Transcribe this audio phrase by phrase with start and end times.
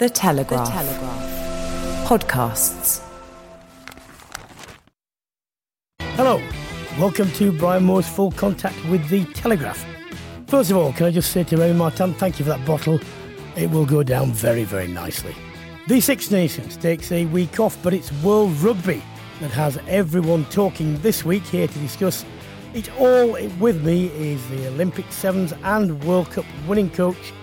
[0.00, 0.66] The Telegraph.
[0.66, 2.08] The Telegraph.
[2.08, 3.02] Podcasts.
[6.16, 6.40] Hello.
[6.98, 9.84] Welcome to Brian Moore's Full Contact with The Telegraph.
[10.46, 12.98] First of all, can I just say to Remy Martin, thank you for that bottle.
[13.58, 15.34] It will go down very, very nicely.
[15.86, 19.02] The Six Nations takes a week off, but it's World Rugby
[19.40, 22.24] that has everyone talking this week here to discuss
[22.72, 23.32] it all.
[23.58, 27.34] With me is the Olympic Sevens and World Cup winning coach,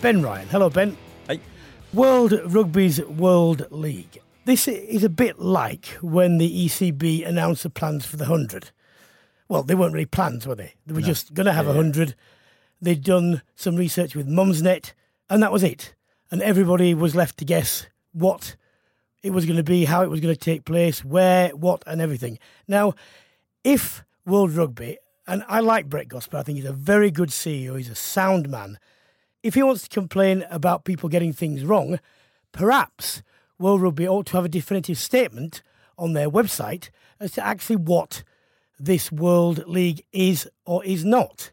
[0.00, 0.48] Ben Ryan.
[0.48, 0.96] Hello, Ben.
[1.96, 4.20] World Rugby's World League.
[4.44, 8.70] This is a bit like when the ECB announced the plans for the 100.
[9.48, 10.74] Well, they weren't really plans, were they?
[10.86, 11.06] They were No.
[11.06, 11.78] just going to have a Yeah, yeah.
[11.80, 12.14] 100.
[12.82, 14.92] They'd done some research with Mumsnet,
[15.30, 15.94] and that was it.
[16.30, 18.56] And everybody was left to guess what
[19.22, 22.02] it was going to be, how it was going to take place, where, what, and
[22.02, 22.38] everything.
[22.68, 22.92] Now,
[23.64, 27.78] if World Rugby, and I like Brett Gosper, I think he's a very good CEO,
[27.78, 28.78] he's a sound man.
[29.46, 32.00] If he wants to complain about people getting things wrong,
[32.50, 33.22] perhaps
[33.60, 35.62] World Rugby ought to have a definitive statement
[35.96, 36.90] on their website
[37.20, 38.24] as to actually what
[38.76, 41.52] this World League is or is not.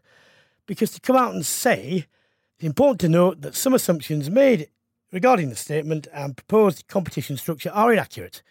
[0.66, 2.08] Because to come out and say,
[2.56, 4.66] it's important to note that some assumptions made
[5.12, 8.42] regarding the statement and proposed competition structure are inaccurate.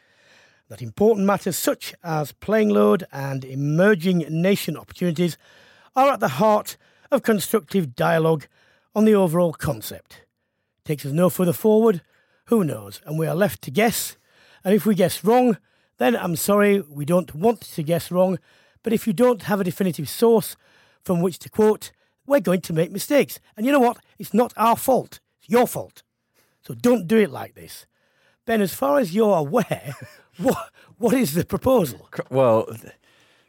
[0.69, 5.37] That important matters such as playing load and emerging nation opportunities
[5.97, 6.77] are at the heart
[7.11, 8.47] of constructive dialogue
[8.95, 10.25] on the overall concept.
[10.85, 12.01] Takes us no further forward,
[12.45, 13.01] who knows?
[13.05, 14.17] And we are left to guess.
[14.63, 15.57] And if we guess wrong,
[15.97, 18.39] then I'm sorry, we don't want to guess wrong.
[18.83, 20.55] But if you don't have a definitive source
[21.03, 21.91] from which to quote,
[22.25, 23.39] we're going to make mistakes.
[23.55, 23.97] And you know what?
[24.19, 26.03] It's not our fault, it's your fault.
[26.61, 27.85] So don't do it like this.
[28.45, 29.95] Ben, as far as you're aware,
[30.37, 32.09] what what is the proposal?
[32.29, 32.67] Well,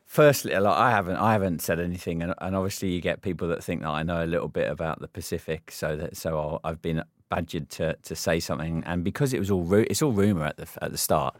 [0.04, 3.62] firstly, like, I haven't I haven't said anything, and, and obviously you get people that
[3.62, 6.82] think that I know a little bit about the Pacific, so that so I'll, I've
[6.82, 10.44] been badgered to to say something, and because it was all ru- it's all rumor
[10.44, 11.37] at the at the start,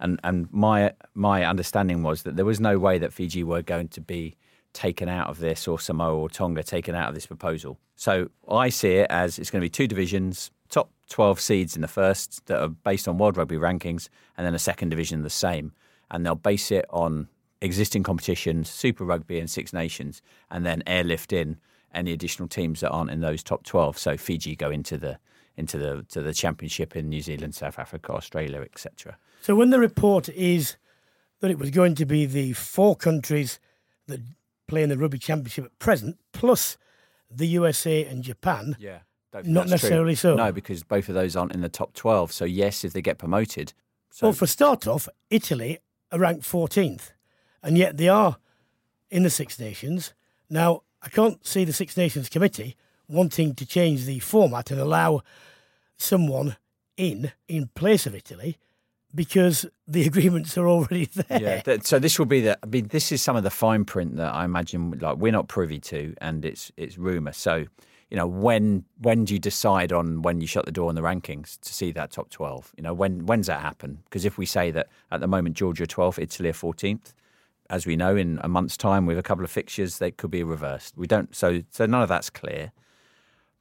[0.00, 3.88] and and my my understanding was that there was no way that Fiji were going
[3.88, 4.36] to be
[4.76, 7.78] taken out of this or Samoa or Tonga taken out of this proposal.
[7.96, 11.82] So I see it as it's going to be two divisions, top 12 seeds in
[11.82, 15.30] the first that are based on World Rugby rankings, and then a second division the
[15.30, 15.72] same.
[16.10, 17.28] And they'll base it on
[17.60, 21.58] existing competitions, Super Rugby and Six Nations, and then airlift in
[21.94, 23.98] any additional teams that aren't in those top 12.
[23.98, 25.18] So Fiji go into the
[25.56, 29.16] into the to the championship in New Zealand, South Africa, Australia, etc.
[29.40, 30.76] So when the report is
[31.40, 33.58] that it was going to be the four countries
[34.06, 34.20] that
[34.68, 36.76] play in the rugby championship at present, plus
[37.30, 39.00] the USA and Japan, Yeah.
[39.44, 40.34] Not necessarily so.
[40.34, 42.32] No, because both of those aren't in the top 12.
[42.32, 43.74] So, yes, if they get promoted.
[44.10, 45.78] So, well, for start off, Italy
[46.10, 47.10] are ranked 14th,
[47.62, 48.36] and yet they are
[49.10, 50.12] in the Six Nations.
[50.48, 52.76] Now, I can't see the Six Nations Committee
[53.08, 55.22] wanting to change the format and allow
[55.96, 56.56] someone
[56.96, 58.58] in in place of Italy
[59.14, 61.40] because the agreements are already there.
[61.40, 61.60] yeah.
[61.60, 62.58] th- so this will be the.
[62.62, 65.48] I mean, this is some of the fine print that I imagine like we're not
[65.48, 67.32] privy to, and it's it's rumor.
[67.32, 67.64] So,
[68.10, 71.02] you know, when when do you decide on when you shut the door on the
[71.02, 72.72] rankings to see that top twelve?
[72.76, 73.98] You know, when when's that happen?
[74.04, 77.14] Because if we say that at the moment Georgia twelfth, Italy are fourteenth,
[77.70, 80.42] as we know, in a month's time with a couple of fixtures, they could be
[80.42, 80.96] reversed.
[80.96, 81.34] We don't.
[81.34, 82.72] So so none of that's clear.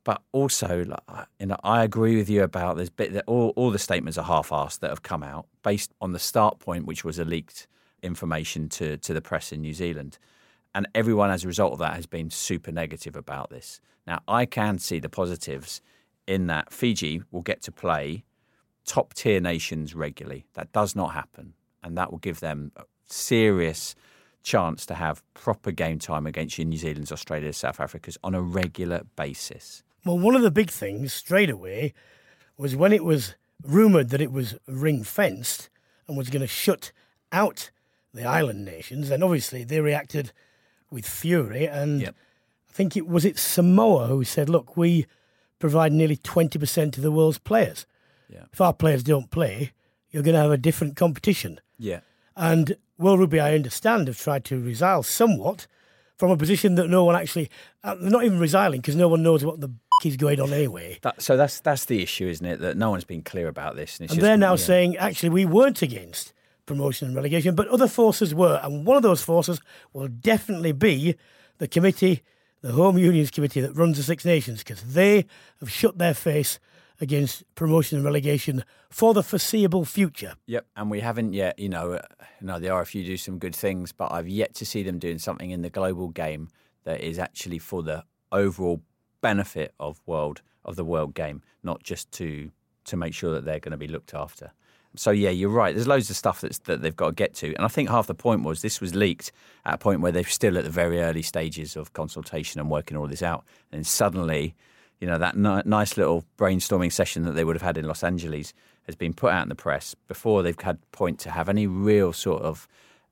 [0.04, 3.72] But also, like, you know, I agree with you about this bit that all, all
[3.72, 7.18] the statements are half-assed that have come out based on the start point, which was
[7.18, 7.68] a leaked
[8.04, 10.20] information to to the press in New Zealand,
[10.76, 13.82] and everyone as a result of that has been super negative about this.
[14.06, 15.82] Now, I can see the positives
[16.28, 18.24] in that Fiji will get to play
[18.86, 20.46] top tier nations regularly.
[20.54, 21.54] That does not happen,
[21.84, 22.72] and that will give them
[23.06, 23.96] serious
[24.44, 28.42] chance to have proper game time against your New Zealand's, Australia's, South Africa's on a
[28.42, 29.84] regular basis.
[30.06, 31.94] Well, one of the big things straight away
[32.58, 35.70] was when it was rumoured that it was ring fenced
[36.08, 36.92] and was going to shut
[37.32, 37.72] out
[38.14, 40.32] the island nations, and obviously they reacted
[40.92, 41.68] with fury.
[41.68, 42.16] And Yep.
[42.70, 45.06] I think it was it Samoa who said, "Look, we
[45.60, 47.86] provide nearly twenty percent of the world's players.
[48.30, 48.44] Yeah.
[48.54, 49.72] If our players don't play,
[50.12, 52.02] you're going to have a different competition." Yeah.
[52.36, 55.68] And World Rugby, I understand, have tried to resile somewhat
[56.18, 57.50] from a position that no one actually,
[57.84, 59.70] uh, they're not even resiling because no one knows what the
[60.06, 61.00] is going on anyway.
[61.02, 62.60] That, so that's that's the issue, isn't it?
[62.60, 64.56] That no one's been clear about this, and, And just- they're now yeah.
[64.58, 66.34] saying, actually, we weren't against
[66.66, 68.60] promotion and relegation, but other forces were.
[68.64, 69.62] And one of those forces
[69.94, 71.16] will definitely be
[71.60, 72.24] the committee,
[72.62, 75.26] the Home Unions Committee that runs the Six Nations, because they
[75.60, 76.60] have shut their face
[77.02, 80.36] against promotion and relegation for the foreseeable future.
[80.48, 81.60] Yep, and we haven't yet.
[81.60, 82.02] You know, uh,
[82.40, 85.20] you know, the RFU do some good things, but I've yet to see them doing
[85.20, 86.50] something in the global game
[86.84, 88.82] that is actually for the overall
[89.22, 92.52] benefit of world of the world game, not just to
[92.86, 94.52] to make sure that they're going to be looked after.
[94.98, 95.76] So yeah, you're right.
[95.76, 98.08] There's loads of stuff that's, that they've got to get to, and I think half
[98.08, 99.32] the point was this was leaked
[99.66, 102.96] at a point where they're still at the very early stages of consultation and working
[102.96, 104.56] all this out, and suddenly,
[105.00, 108.04] you know, that ni- nice little brainstorming session that they would have had in Los
[108.04, 108.54] Angeles
[108.84, 112.14] has been put out in the press before they've had point to have any real
[112.14, 112.68] sort of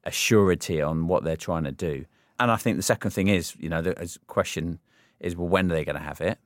[0.05, 2.05] assurity on what they're trying to do.
[2.39, 4.79] And I think the second thing is, you know, the question
[5.19, 6.37] is, well, when are they going to have it?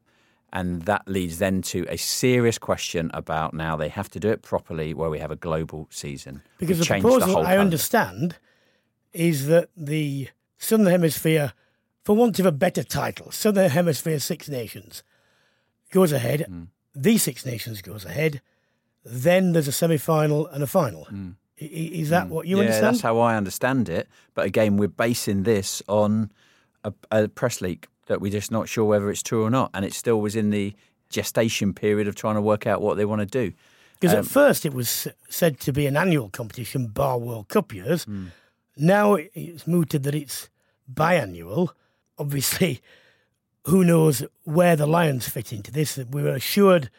[0.54, 4.42] And that leads then to a serious question about now they have to do it
[4.42, 6.42] properly where we have a global season.
[6.58, 7.62] Because We've the proposal, whole I calendar.
[7.62, 8.38] understand,
[9.12, 11.54] is that the Southern Hemisphere,
[12.06, 15.04] for want of a better title, Southern Hemisphere Six Nations
[15.92, 16.42] goes ahead.
[16.48, 16.64] Hmm.
[16.96, 18.42] The Six Nations goes ahead.
[19.06, 21.08] Then there's a semi final and a final.
[21.12, 22.86] I- i- Is that what you yeah, understand?
[22.96, 24.08] that's how I understand it.
[24.34, 26.32] But again, we're basing this on
[26.84, 29.70] a, a press leak that we're just not sure whether it's true or not.
[29.74, 30.74] And it still was in the
[31.10, 33.54] gestation period of trying to work out what they want to do.
[34.00, 37.74] Because Um, at first it was said to be an annual competition, bar World Cup
[37.74, 38.04] years.
[38.04, 38.28] Hmm.
[38.76, 40.50] Now it's mooted that it's
[40.94, 41.70] biannual.
[42.20, 42.82] Obviously,
[43.68, 45.98] who knows where the Lions fit into this?
[45.98, 46.90] We were assured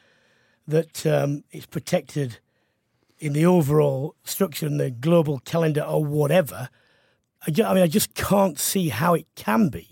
[0.67, 2.41] that um, it's protected
[3.19, 6.69] in the overall structure and the global calendar or whatever.
[7.47, 9.89] I, ju- I mean, I just can't see how it can be.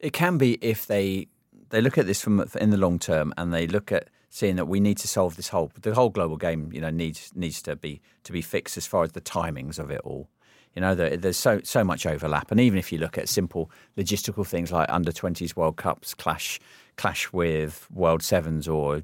[0.00, 1.28] It can be if they
[1.70, 4.66] they look at this from in the long term and they look at seeing that
[4.66, 6.70] we need to solve this whole the whole global game.
[6.72, 9.90] You know, needs needs to be to be fixed as far as the timings of
[9.90, 10.28] it all.
[10.76, 13.70] You know, there, there's so so much overlap, and even if you look at simple
[13.96, 16.60] logistical things like under 20s World Cups clash
[16.96, 19.02] clash with World Sevens or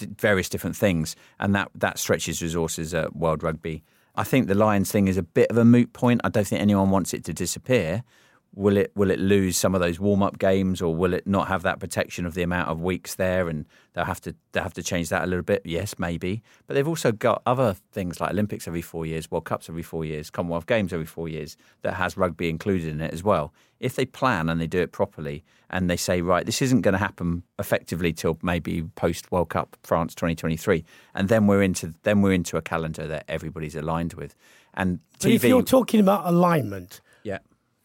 [0.00, 3.82] various different things, and that that stretches resources at World Rugby.
[4.14, 6.20] I think the Lions thing is a bit of a moot point.
[6.22, 8.04] I don't think anyone wants it to disappear.
[8.54, 11.48] Will it will it lose some of those warm up games, or will it not
[11.48, 14.74] have that protection of the amount of weeks there, and they'll have to they'll have
[14.74, 15.62] to change that a little bit?
[15.64, 16.42] Yes, maybe.
[16.66, 20.04] But they've also got other things like Olympics every four years, World Cups every four
[20.04, 23.52] years, Commonwealth Games every four years that has rugby included in it as well.
[23.80, 26.92] If they plan and they do it properly, and they say right, this isn't going
[26.92, 30.84] to happen effectively till maybe post World Cup France 2023,
[31.14, 34.34] and then we're into then we're into a calendar that everybody's aligned with,
[34.74, 37.00] and But if you're talking about alignment.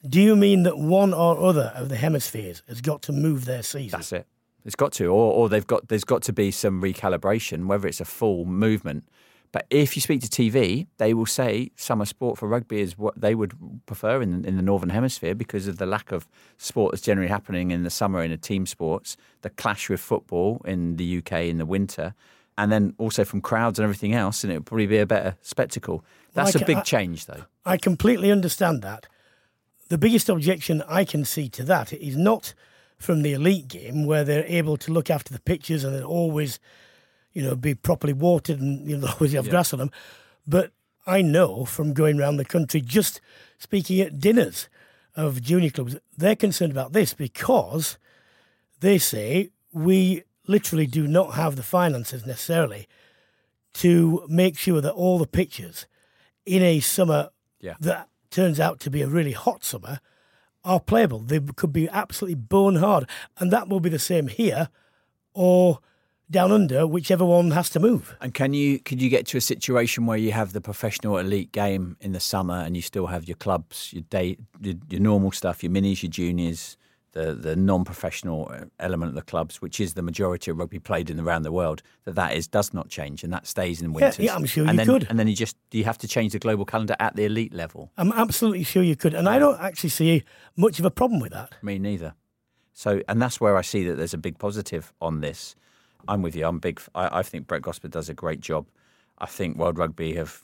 [0.07, 3.63] Do you mean that one or other of the hemispheres has got to move their
[3.63, 3.97] season?
[3.99, 4.27] That's it.
[4.65, 5.87] It's got to, or, or they've got.
[5.89, 9.05] There's got to be some recalibration, whether it's a full movement.
[9.51, 13.19] But if you speak to TV, they will say summer sport for rugby is what
[13.19, 13.53] they would
[13.85, 17.69] prefer in, in the northern hemisphere because of the lack of sport that's generally happening
[17.69, 21.59] in the summer in the team sports, the clash with football in the UK in
[21.59, 22.15] the winter,
[22.57, 25.35] and then also from crowds and everything else, and it would probably be a better
[25.43, 26.03] spectacle.
[26.33, 27.43] That's Like, a big I- change, though.
[27.63, 29.05] I completely understand that.
[29.89, 32.53] The biggest objection I can see to that is not
[32.97, 36.59] from the elite game where they're able to look after the pitches and they're always,
[37.33, 39.91] you know, be properly watered and you know always have grass on them.
[40.47, 40.71] But
[41.05, 43.19] I know from going around the country, just
[43.57, 44.69] speaking at dinners
[45.15, 47.97] of junior clubs, they're concerned about this because
[48.79, 52.87] they say we literally do not have the finances necessarily
[53.73, 55.87] to make sure that all the pitches
[56.45, 57.75] in a summer Yeah.
[57.79, 59.99] that turns out to be a really hot summer
[60.65, 61.19] are playable.
[61.19, 63.07] They could be absolutely bone hard.
[63.37, 64.69] And that will be the same here
[65.33, 65.79] or
[66.31, 68.15] down under, whichever one has to move.
[68.19, 71.51] And can you could you get to a situation where you have the professional elite
[71.51, 75.31] game in the summer and you still have your clubs, your day, your, your normal
[75.31, 76.77] stuff, your minis, your juniors,
[77.13, 81.09] the the non-professional uh, element of the clubs, which is the majority of rugby played
[81.09, 84.19] in around the world, that that is does not change and that stays in winters.
[84.19, 85.07] yeah, I'm sure and you then, could.
[85.09, 87.91] And then you just you have to change the global calendar at the elite level.
[87.97, 90.23] I'm absolutely sure you could, and I don't actually see
[90.57, 91.53] much of a problem with that.
[91.61, 92.13] Me neither.
[92.73, 95.55] So, and that's where I see that there's a big positive on this.
[96.07, 96.45] I'm with you.
[96.45, 96.81] I'm big.
[96.95, 98.67] I, I think Brett Gosper does a great job.
[99.19, 100.41] I think World Rugby have.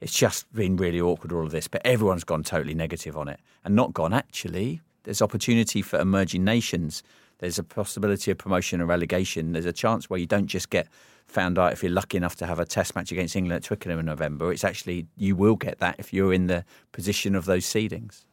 [0.00, 3.38] It's just been really awkward all of this, but everyone's gone totally negative on it
[3.64, 4.14] and not gone.
[4.14, 7.02] Actually, there's opportunity for emerging nations.
[7.38, 9.52] There's a possibility of promotion and relegation.
[9.52, 10.88] There's a chance where you don't just get
[11.26, 14.00] found out if you're lucky enough to have a test match against England at Twickenham
[14.00, 14.52] in November.
[14.52, 18.24] It's actually you will get that if you're in the position of those seedings.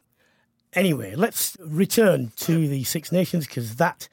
[0.74, 4.08] Anyway, let's return to the Six Nations because that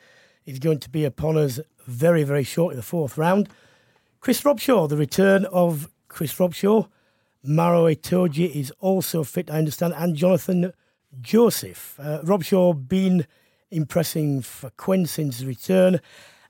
[0.46, 3.50] is going to be upon us very, very shortly, the fourth round.
[4.22, 6.88] Chris Robshaw, the return of Chris Robshaw.
[7.44, 10.74] Maro Itoje is also fit, I understand, and Jonathan
[11.22, 12.00] Joseph.
[12.00, 13.26] Uh, Robshaw been
[13.72, 16.00] impressing for Quins since his return,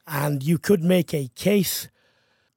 [0.07, 1.89] and you could make a case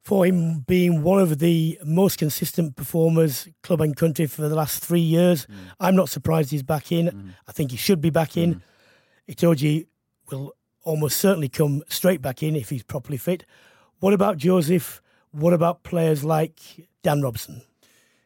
[0.02, 4.82] for him being one of the most consistent performers, club and country, for the last
[4.82, 5.46] three years.
[5.46, 5.54] Mm.
[5.80, 7.08] I'm not surprised he's back in.
[7.08, 7.34] Mm.
[7.46, 8.54] I think he should be back in.
[8.54, 9.34] Mm.
[9.34, 9.86] Itoje
[10.30, 13.44] will almost certainly come straight back in if he's properly fit.
[13.98, 15.02] What about Joseph?
[15.30, 16.58] What about players like
[17.02, 17.60] Dan Robson?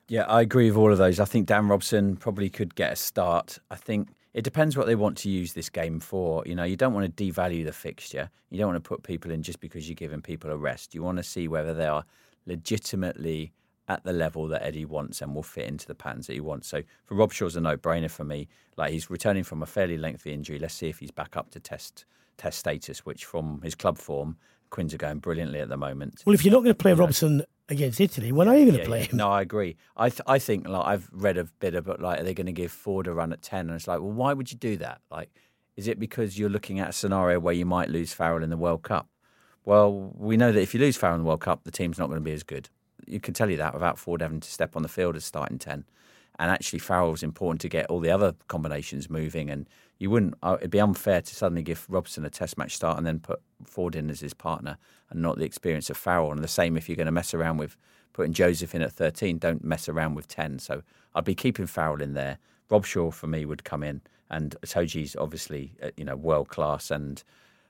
[0.08, 1.20] Yeah, I agree with all of those.
[1.20, 3.58] I think Dan Robson probably could get a start.
[3.70, 6.42] I think it depends what they want to use this game for.
[6.46, 8.28] You know, you don't want to devalue the fixture.
[8.50, 10.94] You don't want to put people in just because you're giving people a rest.
[10.94, 12.04] You want to see whether they are
[12.46, 13.52] legitimately
[13.88, 16.68] at the level that Eddie wants and will fit into the patterns that he wants.
[16.68, 18.48] So for Robshaw's a no-brainer for me.
[18.76, 20.58] Like he's returning from a fairly lengthy injury.
[20.58, 22.04] Let's see if he's back up to test
[22.38, 24.36] test status, which from his club form,
[24.70, 26.22] Quins are going brilliantly at the moment.
[26.24, 27.42] Well, if you're not going to play Robson
[27.72, 29.06] against Italy, when are you going to Yeah, play yeah.
[29.06, 29.16] him?
[29.18, 29.76] No, I agree.
[29.96, 32.52] I th- I think like I've read a bit about like are they going to
[32.52, 33.66] give Ford a run at ten?
[33.68, 35.00] And it's like, well, why would you do that?
[35.10, 35.30] Like,
[35.76, 38.56] is it because you're looking at a scenario where you might lose Farrell in the
[38.56, 39.08] World Cup?
[39.64, 42.06] Well, we know that if you lose Farrell in the World Cup, the team's not
[42.08, 42.68] going to be as good.
[43.06, 45.58] You can tell you that without Ford having to step on the field as starting
[45.58, 45.84] ten.
[46.38, 49.50] And actually, Farrell's important to get all the other combinations moving.
[49.50, 49.68] And
[50.02, 50.34] you wouldn't.
[50.42, 53.40] Uh, it'd be unfair to suddenly give Robson a Test match start and then put
[53.64, 54.76] Ford in as his partner,
[55.10, 56.32] and not the experience of Farrell.
[56.32, 57.76] And the same if you're going to mess around with
[58.12, 59.38] putting Joseph in at 13.
[59.38, 60.58] Don't mess around with 10.
[60.58, 60.82] So
[61.14, 62.38] I'd be keeping Farrell in there.
[62.68, 67.22] Robshaw for me would come in, and Itoje's obviously uh, you know world class, and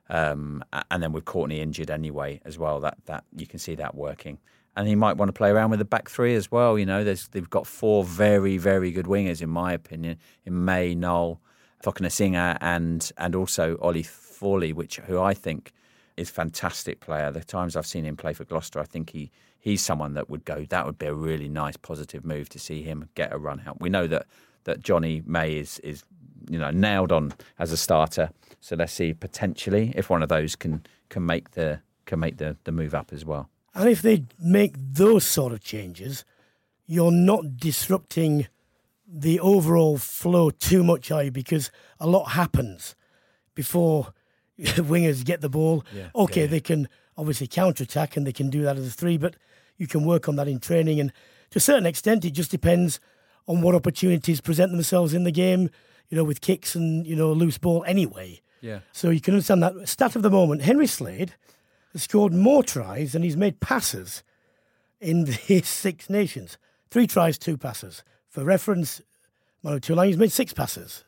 [0.09, 2.81] um, and then with Courtney injured anyway as well.
[2.81, 4.39] That that you can see that working.
[4.75, 6.79] And he might want to play around with the back three as well.
[6.79, 10.17] You know, they've got four very very good wingers in my opinion.
[10.47, 11.43] In May, Nowell,
[11.83, 15.73] Cokanasiga, and and also Ollie Thorley, which who I think
[16.17, 17.31] is fantastic player.
[17.31, 20.45] The times I've seen him play for Gloucester, I think he he's someone that would
[20.45, 20.65] go.
[20.69, 23.81] That would be a really nice positive move to see him get a run out.
[23.81, 24.27] We know that
[24.65, 26.05] that Jonny May is is
[26.49, 28.31] you know nailed on as a starter.
[28.61, 32.57] So let's see potentially if one of those can can make the can make the
[32.65, 33.49] the move up as well.
[33.75, 36.25] And if they make those sort of changes,
[36.87, 38.49] you're not disrupting
[39.15, 41.31] the overall flow too much, are you?
[41.31, 42.97] Because a lot happens
[43.55, 44.15] before
[44.59, 45.85] wingers get the ball.
[45.95, 48.91] Yeah, okay, yeah, they can obviously counter attack and they can do that as a
[48.91, 49.37] three, but
[49.77, 50.99] you can work on that in training.
[50.99, 51.13] And
[51.51, 53.01] to a certain extent, it just depends
[53.47, 55.69] on what opportunities present themselves in the game,
[56.09, 58.41] you know, with kicks and, you know, loose ball anyway.
[58.61, 58.81] Yeah.
[58.93, 59.89] So you can understand that.
[59.89, 61.35] Stat of the moment Henry Slade
[61.93, 64.23] has scored more tries than he's made passes
[65.01, 66.57] in the Six Nations.
[66.91, 68.03] Three tries, two passes.
[68.33, 69.03] For reference,
[69.63, 71.05] Manu Tuilagi's made six passes.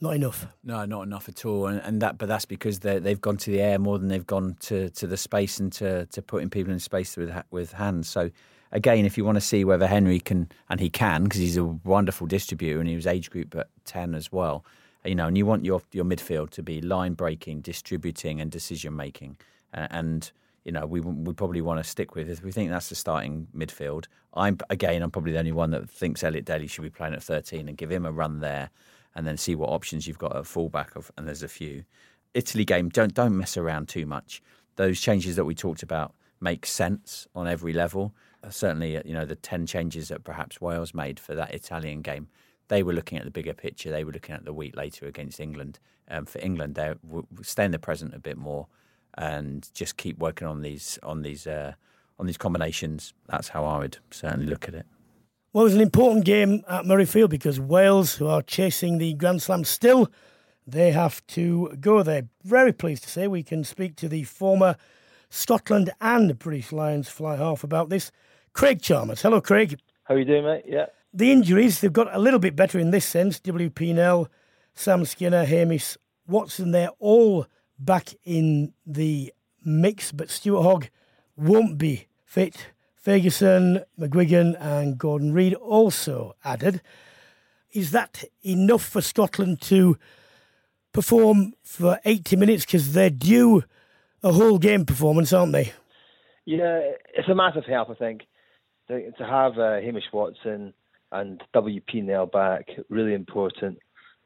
[0.00, 0.46] Not enough.
[0.64, 3.50] No, not enough at all, and, and that, but that's because they they've gone to
[3.50, 6.72] the air more than they've gone to, to the space and to, to putting people
[6.72, 8.08] in space with with hands.
[8.08, 8.30] So
[8.72, 11.64] again, if you want to see whether Henry can, and he can, because he's a
[11.64, 14.64] wonderful distributor, and he was age group at ten as well.
[15.04, 18.96] You know, and you want your your midfield to be line breaking, distributing, and decision
[18.96, 19.36] making,
[19.74, 20.32] uh, and
[20.64, 22.28] you know we we probably want to stick with.
[22.28, 25.88] If we think that's the starting midfield, I'm again I'm probably the only one that
[25.88, 28.70] thinks Elliot Daly should be playing at 13 and give him a run there,
[29.14, 30.96] and then see what options you've got at fullback.
[30.96, 31.84] Of and there's a few.
[32.32, 34.42] Italy game, don't don't mess around too much.
[34.76, 38.12] Those changes that we talked about make sense on every level.
[38.42, 42.02] Uh, certainly, uh, you know the ten changes that perhaps Wales made for that Italian
[42.02, 42.28] game.
[42.68, 43.90] They were looking at the bigger picture.
[43.90, 45.78] They were looking at the week later against England.
[46.08, 46.94] Um, for England, they
[47.42, 48.66] stay in the present a bit more
[49.16, 51.74] and just keep working on these on these uh,
[52.18, 53.14] on these combinations.
[53.28, 54.86] That's how I would certainly look at it.
[55.52, 59.40] Well, it was an important game at Murrayfield because Wales, who are chasing the Grand
[59.40, 60.10] Slam still,
[60.66, 62.24] they have to go there.
[62.42, 64.76] Very pleased to say we can speak to the former
[65.30, 68.10] Scotland and British Lions fly half about this.
[68.52, 69.22] Craig Chalmers.
[69.22, 69.78] Hello, Craig.
[70.04, 70.64] How are you doing, mate?
[70.66, 70.86] Yeah.
[71.12, 73.38] The injuries, they've got a little bit better in this sense.
[73.40, 74.28] WP Nel,
[74.74, 77.46] Sam Skinner, Hamish Watson, they're all
[77.78, 79.32] back in the
[79.64, 80.88] mix, but Stuart Hogg
[81.36, 82.72] won't be fit.
[82.96, 86.80] Ferguson, McGuigan, and Gordon Reid also added.
[87.72, 89.98] Is that enough for Scotland to
[90.92, 92.64] perform for 80 minutes?
[92.64, 93.64] Because they're due
[94.22, 95.72] a whole game performance, aren't they?
[96.46, 96.80] Yeah,
[97.14, 98.22] it's a massive help, I think,
[98.88, 100.72] to, have uh, Hamish Watson
[101.12, 102.68] and WP Nel back.
[102.88, 103.78] Really important.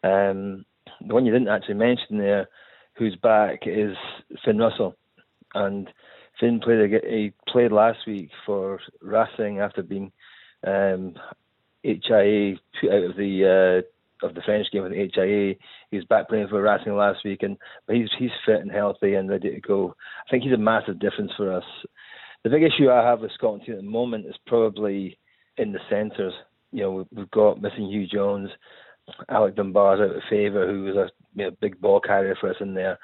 [0.04, 0.64] Um,
[1.06, 2.48] the one you didn't actually mention there,
[2.98, 3.96] who's back, is
[4.44, 4.96] Finn Russell,
[5.54, 5.88] and
[6.40, 10.12] Finn played he played last week for Racing after being
[10.66, 11.14] um,
[11.82, 13.82] HIA put out of the
[14.22, 15.54] uh, of the French game with HIA.
[15.90, 19.14] He was back playing for Racing last week, and but he's he's fit and healthy
[19.14, 19.94] and ready to go.
[20.26, 21.64] I think he's a massive difference for us.
[22.44, 25.18] The big issue I have with Scotland team at the moment is probably
[25.56, 26.34] in the centres.
[26.72, 28.50] You know, we've got missing Huw Jones,
[29.28, 32.56] Alec Dunbar's out of favour, who was a you know, big ball carrier for us
[32.60, 32.98] in there.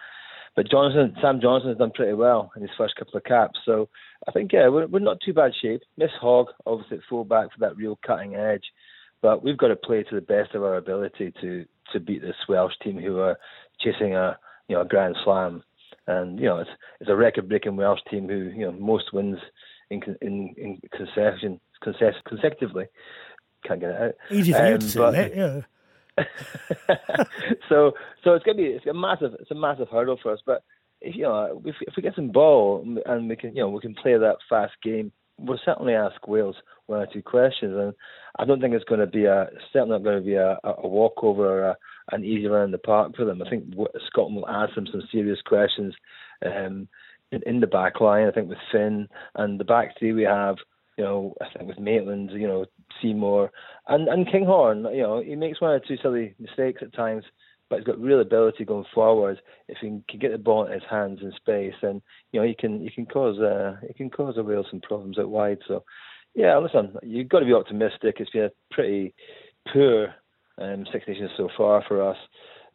[0.57, 3.59] But Johnson, Sam Johnson has done pretty well in his first couple of caps.
[3.64, 3.88] So
[4.29, 5.83] I think yeah, we're, we're not too bad shape.
[5.97, 8.64] Miss Hogg obviously at full back for that real cutting edge,
[9.21, 12.37] but we've got to play to the best of our ability to to beat this
[12.49, 13.38] Welsh team who are
[13.81, 14.38] chasing a
[14.69, 15.62] you know a Grand Slam,
[16.07, 19.38] and you know it's it's a record-breaking Welsh team who you know most wins
[19.91, 22.87] in in in concession consecutively.
[23.67, 24.14] Can't get it out.
[24.31, 25.33] Easy for um, you to say, mate.
[25.35, 25.61] Yeah.
[27.68, 27.92] so
[28.23, 30.40] so it's gonna be it's a massive it's a massive hurdle for us.
[30.44, 30.62] But
[31.00, 33.80] if you know if, if we get some ball and we can you know we
[33.80, 36.56] can play that fast game, we'll certainly ask Wales
[36.87, 37.75] one or two questions.
[37.76, 37.94] And
[38.38, 40.87] I don't think it's going to be a certainly not going to be a, a
[40.87, 41.76] walkover or a,
[42.12, 43.42] an easy run in the park for them.
[43.42, 43.75] I think
[44.06, 45.94] Scotland will ask them some serious questions.
[46.44, 46.88] Um,
[47.33, 50.56] in, in the back line, I think with Finn and the back three we have,
[50.96, 52.66] you know, I think with Maitland, you know,
[53.00, 53.50] Seymour,
[53.88, 54.87] and and Kinghorn.
[54.92, 57.24] You know, he makes one or two silly mistakes at times,
[57.68, 59.40] but he's got real ability going forward.
[59.68, 62.02] If he can get the ball in his hands in space, then
[62.33, 65.18] you know he can he can cause uh, he can cause a Wales some problems
[65.18, 65.59] out wide.
[65.66, 65.85] So,
[66.35, 68.16] yeah, listen, you've got to be optimistic.
[68.18, 69.14] It's been a pretty
[69.72, 70.14] poor
[70.59, 72.16] um, Six Nations so far for us,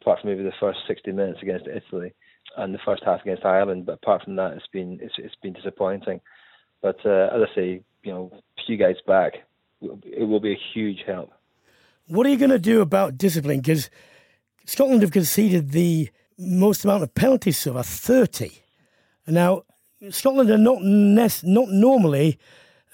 [0.00, 2.12] apart from maybe the first 60 minutes against Italy
[2.56, 3.86] and the first half against Ireland.
[3.86, 6.20] But apart from that, it's been it's, it's been disappointing.
[6.82, 9.34] But uh, as I say, you know, a few guys back,
[9.80, 11.32] it will be a huge help.
[12.06, 13.60] What are you going to do about discipline?
[13.60, 13.88] Because
[14.66, 18.50] Scotland have conceded the most amount of penalties so far, 30.
[19.26, 19.62] Now,
[20.10, 22.38] Scotland are not not normally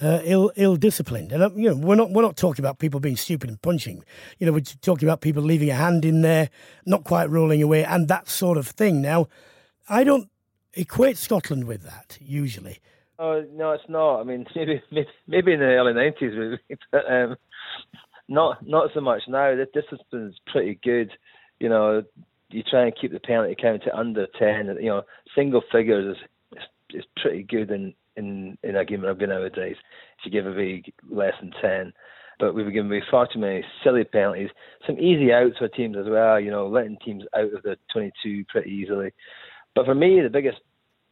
[0.00, 3.16] uh, ill ill disciplined, and you know we're not we're not talking about people being
[3.16, 4.02] stupid and punching.
[4.38, 6.50] You know we're talking about people leaving a hand in there,
[6.84, 9.00] not quite rolling away, and that sort of thing.
[9.00, 9.28] Now,
[9.88, 10.28] I don't
[10.74, 12.80] equate Scotland with that usually.
[13.18, 14.20] Oh no, it's not.
[14.20, 14.82] I mean, maybe
[15.26, 17.36] maybe in the early nineties, maybe, but um,
[18.28, 19.54] not not so much now.
[19.54, 21.10] The discipline's pretty good.
[21.60, 22.02] You know,
[22.50, 24.76] you try and keep the penalty count to under ten.
[24.80, 25.02] You know,
[25.34, 29.76] single figures is is, is pretty good in in in a game of rugby nowadays.
[30.18, 31.92] If you give away less than ten.
[32.38, 34.50] But we've been given away far too many silly penalties.
[34.86, 36.38] Some easy outs for teams as well.
[36.38, 39.14] You know, letting teams out of the 22 pretty easily.
[39.74, 40.58] But for me, the biggest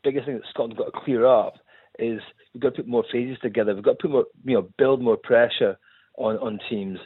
[0.02, 1.54] biggest thing that Scotland's got to clear up
[1.98, 2.20] is
[2.52, 3.74] we've got to put more phases together.
[3.74, 5.78] We've got to put more, you know, build more pressure
[6.16, 6.98] on on teams,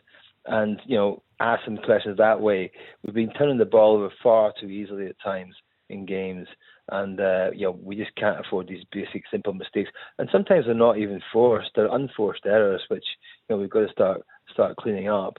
[0.46, 2.70] and you know, ask them questions that way.
[3.04, 5.54] We've been turning the ball over far too easily at times
[5.88, 6.46] in games,
[6.90, 9.90] and uh, you know, we just can't afford these basic, simple mistakes.
[10.18, 13.04] And sometimes they're not even forced; they're unforced errors, which
[13.48, 14.22] you know we've got to start
[14.52, 15.38] start cleaning up.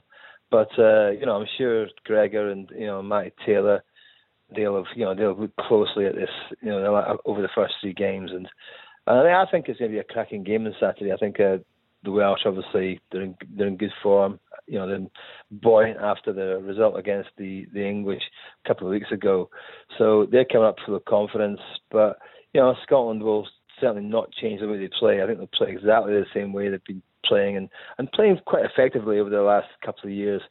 [0.50, 3.82] But uh, you know, I'm sure Gregor and you know Matty Taylor,
[4.54, 7.92] they'll have you know they'll look closely at this you know over the first three
[7.92, 8.48] games and
[9.06, 11.12] and I think it's going to be a cracking game on Saturday.
[11.12, 11.58] I think uh,
[12.04, 14.40] the Welsh obviously they're in, they're in good form.
[14.66, 15.06] You know, they're
[15.50, 18.22] buoyant after the result against the the English
[18.64, 19.50] a couple of weeks ago,
[19.98, 21.60] so they're coming up full of confidence.
[21.90, 22.18] But
[22.54, 23.48] you know, Scotland will
[23.80, 25.22] certainly not change the way they play.
[25.22, 28.64] I think they'll play exactly the same way they've been playing and and playing quite
[28.64, 30.42] effectively over the last couple of years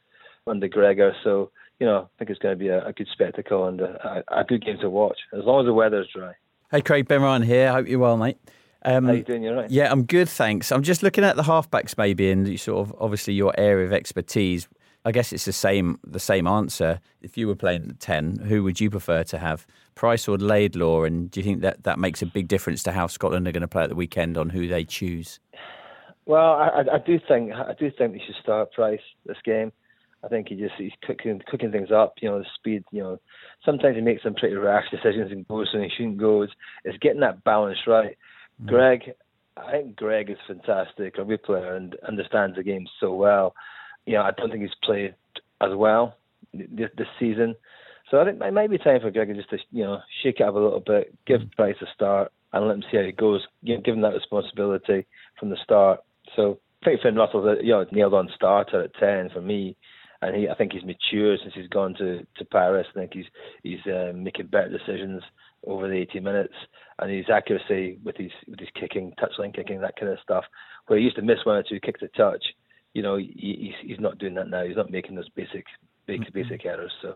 [0.46, 1.14] under Gregor.
[1.24, 4.22] So you know, I think it's going to be a, a good spectacle and a,
[4.28, 6.32] a, good game to watch as long as the weather's dry.
[6.72, 7.72] Hey Craig, Ben Ryan here.
[7.72, 8.38] Hope you're well, mate.
[8.84, 9.42] Um, How you doing?
[9.42, 9.68] You right?
[9.68, 10.70] Yeah, I'm good, thanks.
[10.70, 14.68] I'm just looking at the halfbacks, maybe, and sort of obviously your area of expertise.
[15.04, 17.00] I guess it's the same the same answer.
[17.22, 21.02] If you were playing at ten, who would you prefer to have, Price or Laidlaw?
[21.02, 23.62] And do you think that that makes a big difference to how Scotland are going
[23.62, 25.40] to play at the weekend on who they choose?
[26.26, 29.72] Well, I, I do think I do think we should start Price this game.
[30.22, 32.14] I think he just he's cooking cooking things up.
[32.20, 32.84] You know, the speed.
[32.90, 33.20] You know,
[33.64, 36.42] sometimes he makes some pretty rash decisions and goes when he shouldn't go.
[36.42, 36.52] It's,
[36.84, 38.16] it's getting that balance right.
[38.62, 38.68] Mm.
[38.68, 39.02] Greig,
[39.56, 43.54] I think Greig is fantastic, a rugby player, and understands the game so well.
[44.06, 45.14] You know, I don't think he's played
[45.60, 46.16] as well
[46.52, 47.54] this, this season.
[48.10, 50.42] So I think it might be time for Greig just to you know shake it
[50.44, 51.52] up a little bit, give mm.
[51.52, 53.40] Price a start, and let him see how it goes.
[53.62, 55.06] You know, give him that responsibility
[55.38, 56.00] from the start.
[56.36, 59.76] So I think Finn Russell's a you know nailed on starter at ten for me,
[60.22, 62.86] and he I think he's matured since he's gone to to Paris.
[62.90, 63.26] I think he's
[63.62, 65.22] he's uh, making better decisions
[65.66, 66.54] over the 80 minutes,
[66.98, 70.44] and his accuracy with his with his kicking, touchline kicking, that kind of stuff,
[70.86, 72.44] where he used to miss one or two kicks at touch.
[72.94, 74.64] You know, he, he's he's not doing that now.
[74.64, 75.64] He's not making those basic
[76.06, 76.42] basic mm-hmm.
[76.42, 76.92] basic errors.
[77.02, 77.14] So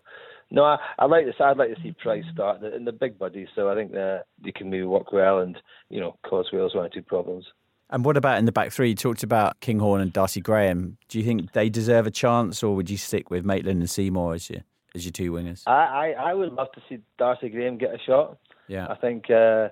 [0.50, 1.34] no, I, I like this.
[1.40, 3.48] I'd like to see Price start in the big buddies.
[3.54, 5.56] So I think that they can maybe work well and
[5.90, 7.44] you know cause Wales one or two problems.
[7.90, 8.90] And what about in the back three?
[8.90, 10.96] You talked about Kinghorn and D'Arcy Graham.
[11.08, 14.34] Do you think they deserve a chance, or would you stick with Maitland and Seymour
[14.34, 14.62] as your
[14.94, 15.62] as your two wingers?
[15.66, 18.38] I, I, I would love to see D'Arcy Graham get a shot.
[18.68, 19.68] Yeah, I think uh,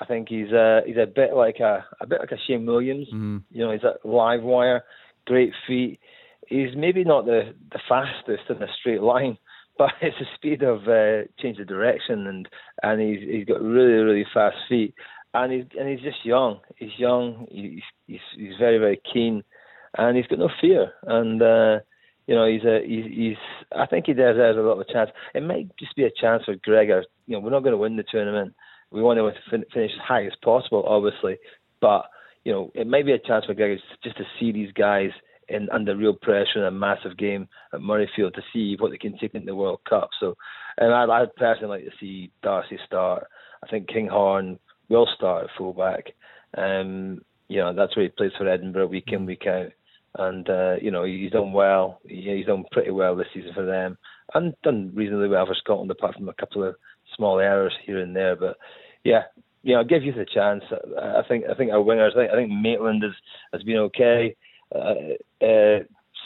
[0.00, 3.08] I think he's a he's a bit like a a bit like a Shane Williams.
[3.08, 3.38] Mm-hmm.
[3.50, 4.84] You know, he's a live wire,
[5.26, 5.98] great feet.
[6.46, 9.38] He's maybe not the the fastest in a straight line,
[9.78, 12.48] but it's the speed of uh, change of direction and
[12.82, 14.94] and he's he's got really really fast feet
[15.42, 16.60] and he's and he's just young.
[16.76, 17.46] He's young.
[17.50, 19.42] He's he's, he's very very keen,
[19.96, 20.92] and he's got no fear.
[21.04, 21.80] And uh,
[22.26, 23.36] you know he's a he's, he's
[23.76, 25.10] I think he deserves a lot of chance.
[25.34, 27.04] It might just be a chance for Gregor.
[27.26, 28.54] You know we're not going to win the tournament.
[28.90, 31.38] We want to fin- finish as high as possible, obviously,
[31.80, 32.06] but
[32.44, 35.10] you know it might be a chance for Gregor just to see these guys
[35.48, 39.16] in under real pressure in a massive game at Murrayfield to see what they can
[39.18, 40.10] take in the World Cup.
[40.18, 40.34] So,
[40.78, 43.26] and I'd, I'd personally like to see D'Arcy start.
[43.62, 46.12] I think Kinghorn will start at fullback.
[46.56, 49.72] Um, you know, that's where he plays for Edinburgh week in, week out.
[50.18, 52.00] And, uh, you know, he's done well.
[52.06, 53.98] He's done pretty well this season for them
[54.34, 56.74] and done reasonably well for Scotland, apart from a couple of
[57.14, 58.34] small errors here and there.
[58.34, 58.56] But,
[59.04, 59.22] yeah,
[59.62, 60.64] you know, I'll give you the chance.
[61.00, 63.12] I think I think our wingers, I think, I think Maitland has,
[63.52, 64.36] has been okay.
[64.74, 65.78] Uh, uh,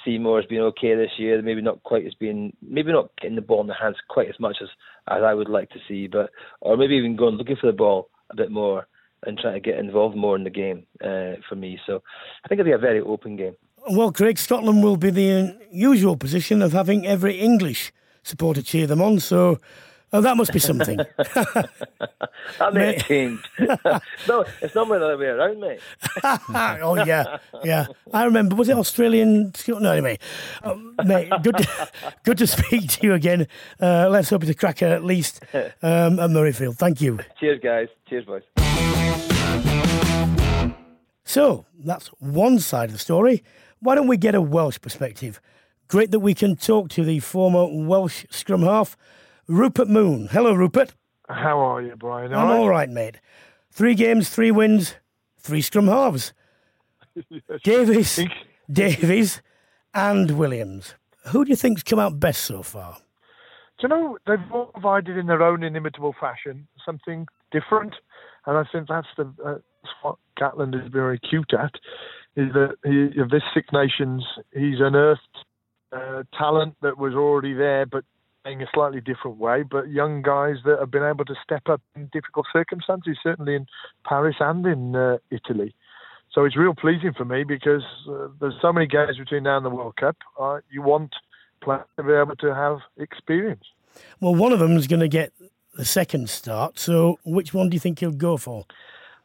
[0.04, 1.42] Seymour has been okay this year.
[1.42, 4.40] Maybe not quite as being, maybe not getting the ball in the hands quite as
[4.40, 4.68] much as,
[5.08, 8.08] as I would like to see, but or maybe even going looking for the ball
[8.30, 8.86] a bit more
[9.26, 11.78] and trying to get involved more in the game uh, for me.
[11.86, 12.02] So
[12.44, 13.54] I think it'll be a very open game.
[13.90, 19.00] Well, Craig, Scotland will be the usual position of having every English supporter cheer them
[19.00, 19.20] on.
[19.20, 19.58] So
[20.12, 20.96] Oh, that must be something.
[22.58, 22.96] that may
[24.28, 25.80] no, it's not the other way around, mate.
[26.82, 27.86] oh yeah, yeah.
[28.12, 28.56] I remember.
[28.56, 29.52] Was it Australian?
[29.68, 30.18] No, anyway,
[30.64, 31.30] um, mate.
[31.42, 31.88] Good, to,
[32.24, 33.46] good to speak to you again.
[33.80, 36.76] Uh, let's hope it's a cracker at least um, at Murrayfield.
[36.76, 37.20] Thank you.
[37.38, 37.88] Cheers, guys.
[38.08, 38.42] Cheers, boys.
[41.24, 43.44] So that's one side of the story.
[43.78, 45.40] Why don't we get a Welsh perspective?
[45.86, 48.96] Great that we can talk to the former Welsh scrum half.
[49.50, 50.28] Rupert Moon.
[50.30, 50.94] Hello, Rupert.
[51.28, 52.32] How are you, Brian?
[52.32, 53.16] I'm all right, mate.
[53.72, 54.94] Three games, three wins,
[55.38, 56.32] three scrum halves.
[57.28, 57.42] yes.
[57.64, 58.20] Davies,
[58.70, 59.42] Davies,
[59.92, 60.94] and Williams.
[61.32, 62.98] Who do you think's come out best so far?
[63.80, 67.96] Do you know they've all provided in their own inimitable fashion something different,
[68.46, 69.54] and I think that's the uh,
[70.02, 71.74] what Gatland is very cute at.
[72.36, 75.20] Is that he, of this Six Nations, he's unearthed
[75.90, 78.04] uh, talent that was already there, but
[78.42, 81.80] playing a slightly different way, but young guys that have been able to step up
[81.94, 83.66] in difficult circumstances, certainly in
[84.04, 85.74] Paris and in uh, Italy.
[86.32, 89.66] So it's real pleasing for me because uh, there's so many games between now and
[89.66, 90.16] the World Cup.
[90.38, 91.12] Uh, you want
[91.60, 93.64] players to be able to have experience.
[94.20, 95.32] Well, one of them is going to get
[95.74, 96.78] the second start.
[96.78, 98.64] So which one do you think he'll go for?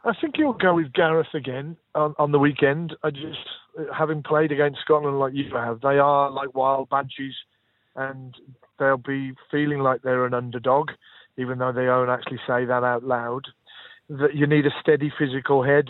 [0.03, 2.95] I think he'll go with Gareth again on, on the weekend.
[3.03, 3.37] I just,
[3.95, 7.35] having played against Scotland like you have, they are like wild badges
[7.95, 8.35] and
[8.79, 10.91] they'll be feeling like they're an underdog,
[11.37, 13.47] even though they don't actually say that out loud.
[14.09, 15.89] That you need a steady physical head,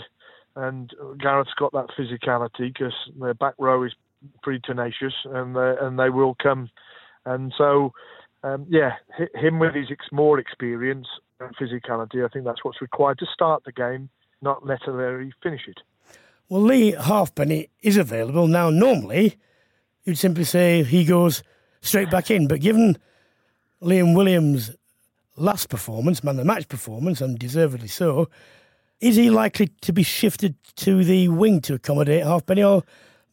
[0.56, 3.94] and Gareth's got that physicality because their back row is
[4.42, 6.70] pretty tenacious, and they, and they will come.
[7.26, 7.92] And so,
[8.44, 8.94] um, yeah,
[9.34, 11.08] him with his more experience
[11.40, 14.10] and physicality, I think that's what's required to start the game,
[14.42, 15.80] not necessarily finish it.
[16.48, 18.70] Well, Lee Halfpenny is available now.
[18.70, 19.38] Normally,
[20.04, 21.44] you'd simply say he goes
[21.86, 22.48] straight back in.
[22.48, 22.98] But given
[23.82, 24.72] Liam Williams'
[25.38, 28.30] last performance, man of the match performance, and deservedly so,
[29.02, 32.84] is he likely to be shifted to the wing to accommodate Halfpenny, or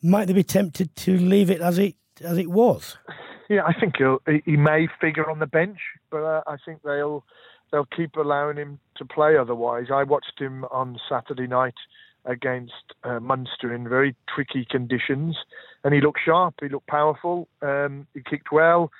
[0.03, 2.97] might they be tempted to leave it as it as it was?
[3.49, 3.97] Yeah, I think
[4.45, 5.79] he may figure on the bench,
[6.11, 7.25] but uh, I think they'll
[7.71, 9.37] they'll keep allowing him to play.
[9.37, 11.75] Otherwise, I watched him on Saturday night
[12.25, 15.37] against uh, Munster in very tricky conditions,
[15.85, 16.55] and he looked sharp.
[16.61, 17.49] He looked powerful.
[17.61, 18.91] Um, he kicked well.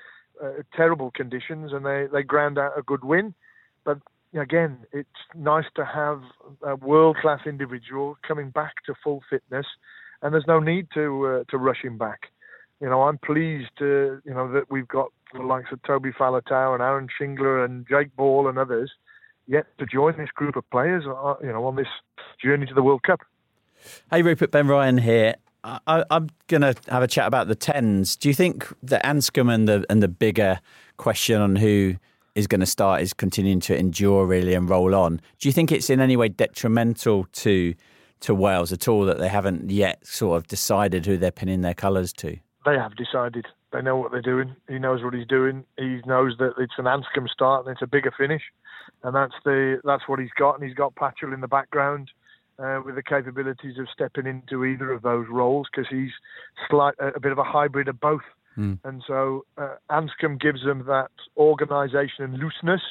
[0.43, 3.35] Uh, terrible conditions, and they they ground out a good win.
[3.85, 3.99] But
[4.35, 6.23] again, it's nice to have
[6.63, 9.67] a world class individual coming back to full fitness,
[10.21, 12.31] and there's no need to uh, to rush him back.
[12.81, 16.75] You know, I'm pleased, uh, you know, that we've got the likes of Toby Faletau
[16.75, 18.91] and Aaron Shingler and Jake Ball and others
[19.47, 21.89] yet to join this group of players, uh, you know, on this
[22.43, 23.21] journey to the World Cup.
[24.11, 25.35] Hey, Rupert Ben Ryan here.
[25.65, 28.17] I, am going to have a chat about the tens.
[28.17, 30.59] Do you think the Anscombe and the and the Biggar
[30.97, 31.95] question on who
[32.35, 35.21] is going to start is continuing to endure really and roll on?
[35.39, 37.75] Do you think it's in any way detrimental to
[38.21, 41.75] to Wales at all that they haven't yet sort of decided who they're pinning their
[41.75, 42.37] colours to?
[42.65, 43.47] They have decided.
[43.73, 44.55] They know what they're doing.
[44.69, 45.65] He knows what he's doing.
[45.79, 48.43] He knows that it's an Anscombe start and it's a Biggar finish
[49.05, 50.59] and that's the that's what he's got.
[50.59, 52.11] And he's got Patchell in the background
[52.59, 56.13] uh, with the capabilities of stepping into either of those roles because he's
[56.69, 58.23] slight a bit of a hybrid of both.
[58.57, 58.79] Mm.
[58.85, 62.83] And so uh, Anscombe gives them that organisation and looseness.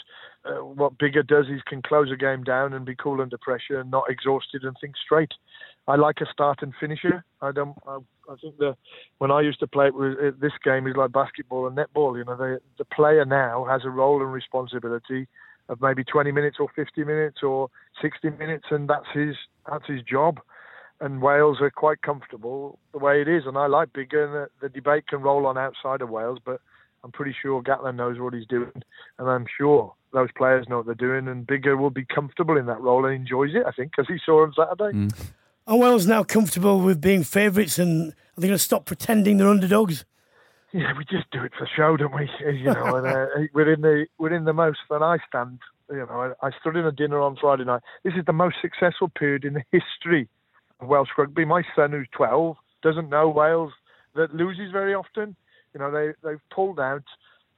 [0.43, 3.80] Uh, what Biggar does is can close a game down and be cool under pressure
[3.80, 5.32] and not exhausted and think straight.
[5.88, 7.24] I like a start and finisher.
[7.41, 7.78] I don't.
[7.88, 7.97] I,
[8.30, 8.76] I think the
[9.19, 12.17] when I used to play it, with, this game is like basketball and netball.
[12.17, 15.28] You know, the the player now has a role and responsibility
[15.69, 17.69] of maybe 20 minutes or 50 minutes or
[18.02, 19.36] 60 minutes, and that's his
[19.69, 20.39] that's his job.
[21.00, 24.26] And Wales are quite comfortable the way it is, and I like Biggar.
[24.26, 26.62] And the, the debate can roll on outside of Wales, but
[27.04, 28.84] I'm pretty sure Gatland knows what he's doing,
[29.17, 32.65] and I'm sure those players know what they're doing, and Biggar will be comfortable in
[32.67, 33.63] that role and enjoys it.
[33.65, 34.97] I think because he saw on Saturday.
[34.97, 35.32] Mm.
[35.67, 39.47] Are Wales now comfortable with being favourites, and are they going to stop pretending they're
[39.47, 40.06] underdogs?
[40.73, 42.29] Yeah, we just do it for show, don't we?
[42.53, 44.79] You know, and uh, we're in the we're in the most.
[44.89, 47.81] And I stand, you know, I, I stood in a dinner on Friday night.
[48.03, 50.27] This is the most successful period in the history
[50.79, 51.45] of Welsh rugby.
[51.45, 53.73] My son, who's 12, doesn't know Wales
[54.15, 55.36] that loses very often.
[55.73, 57.03] You know, they they've pulled out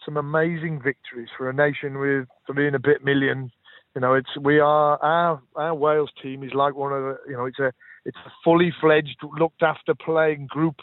[0.06, 3.52] some amazing victories for a nation with three and a bit million.
[3.96, 7.34] You know, it's we are our our Wales team is like one of the you
[7.34, 7.72] know it's a
[8.06, 10.76] it's a fully fledged, looked after playing group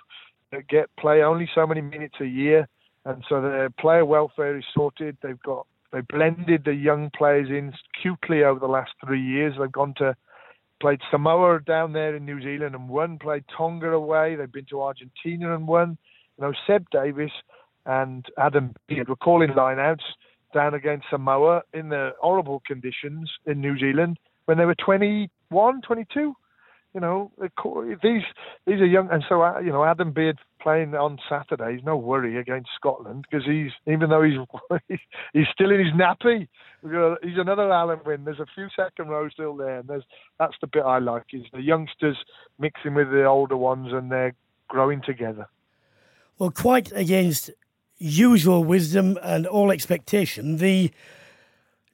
[0.53, 2.69] that get play only so many minutes a year,
[3.05, 5.17] and so their player welfare is sorted.
[5.23, 9.55] They've got they blended the young players in cutely over the last three years.
[9.59, 10.15] They've gone to
[10.81, 13.19] played Samoa down there in New Zealand and won.
[13.19, 14.35] Played Tonga away.
[14.35, 15.99] They've been to Argentina and won.
[16.39, 17.31] You know, Seb Davies
[17.87, 20.05] and Adam Beard were calling lineouts
[20.55, 26.35] down against Samoa in the horrible conditions in New Zealand when they were 21, 22
[26.95, 27.31] you know,
[28.03, 28.23] these
[28.67, 32.37] these are young, and so uh, you know, Adam Beard playing on Saturday no worry
[32.37, 34.91] against Scotland because he's even though he's
[35.33, 36.49] he's still in his nappy.
[36.83, 38.25] He's another Alun Wyn.
[38.25, 40.03] There's a few second rows still there, and there's
[40.39, 42.17] that's the bit I like is the youngsters
[42.59, 44.35] mixing with the older ones, and they're
[44.69, 45.49] growing together.
[46.39, 47.51] Well, quite against
[47.99, 50.91] usual wisdom and all expectation, the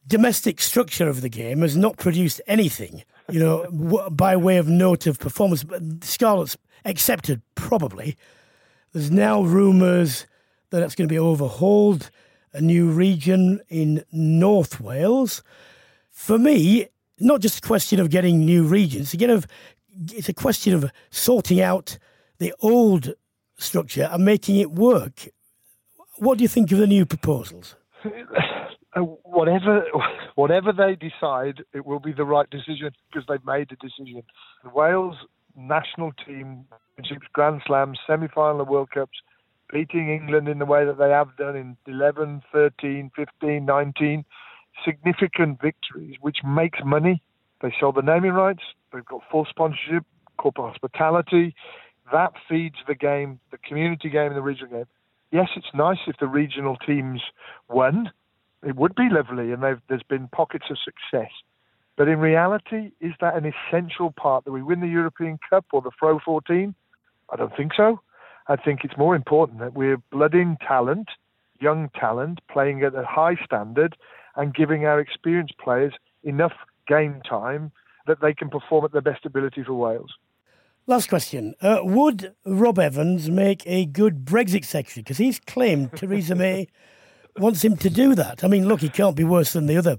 [0.07, 5.07] domestic structure of the game has not produced anything you know, by way of note
[5.07, 5.65] of performance.
[6.03, 8.17] Scarlet's accepted, probably.
[8.93, 10.27] There's now rumours
[10.71, 12.11] that it's going to be overhauled,
[12.53, 15.43] a new region in North Wales.
[16.11, 19.47] For me, not just a question of getting new regions, again, of
[20.13, 21.99] it's a question of sorting out
[22.39, 23.15] the old
[23.57, 25.29] structure and making it work.
[26.17, 27.75] What do you think of the new proposals?
[28.97, 29.85] Uh, whatever
[30.35, 34.23] whatever they decide, it will be the right decision because they've made a decision.
[34.65, 35.17] The Wales
[35.57, 36.67] national team,
[37.33, 39.19] Grand Slams, semi-final of World Cups,
[39.73, 44.25] beating England in the way that they have done in 11, 13, 15, 19,
[44.85, 47.23] significant victories, which makes money.
[47.63, 48.63] They sell the naming rights.
[48.93, 50.05] They've got full sponsorship,
[50.37, 51.55] corporate hospitality.
[52.13, 54.87] That feeds the game, the community game, and the regional game.
[55.33, 57.21] Yes, it's nice if the regional teams
[57.69, 58.11] won
[58.65, 61.31] it would be lovely, and there's been pockets of success.
[61.97, 65.81] But in reality, is that an essential part that we win the European Cup or
[65.81, 66.75] the Pro 14?
[67.33, 68.01] I don't think so.
[68.49, 71.09] I think it's more important that we're blooding talent,
[71.61, 73.97] young talent, playing at a high standard,
[74.37, 76.53] and giving our experienced players enough
[76.87, 77.73] game time
[78.07, 80.13] that they can perform at their best ability for Wales.
[80.87, 81.55] Last question.
[81.61, 85.03] Uh, would Rob Evans make a good Brexit secretary?
[85.03, 86.69] Because he's claimed Theresa May
[87.39, 88.45] wants him to do that.
[88.45, 89.99] I mean, look, he can't be worse than the other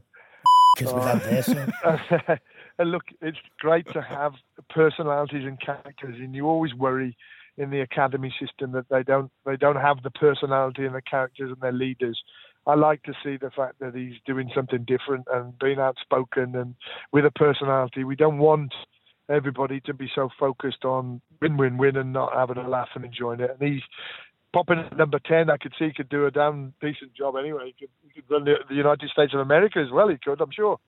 [0.76, 1.44] because we've had there.
[1.44, 2.38] So.
[2.84, 4.34] look, it's great to have
[4.70, 7.16] personalities and characters, and you always worry
[7.58, 11.52] in the academy system that they don't they don't have the personality and the characters
[11.52, 12.20] and their leaders.
[12.66, 16.76] I like to see the fact that he's doing something different and being outspoken and
[17.14, 18.04] with a personality.
[18.04, 18.74] We don't want
[19.30, 23.06] everybody to be so focused on win, win, win, and not having a laugh and
[23.06, 23.56] enjoying it.
[23.60, 23.84] And he's
[24.54, 25.50] popping at number ten.
[25.50, 27.74] I could see he could do a damn decent job anyway.
[27.78, 30.08] He could, he could run the, the United States of America as well.
[30.10, 30.80] He could, I'm sure.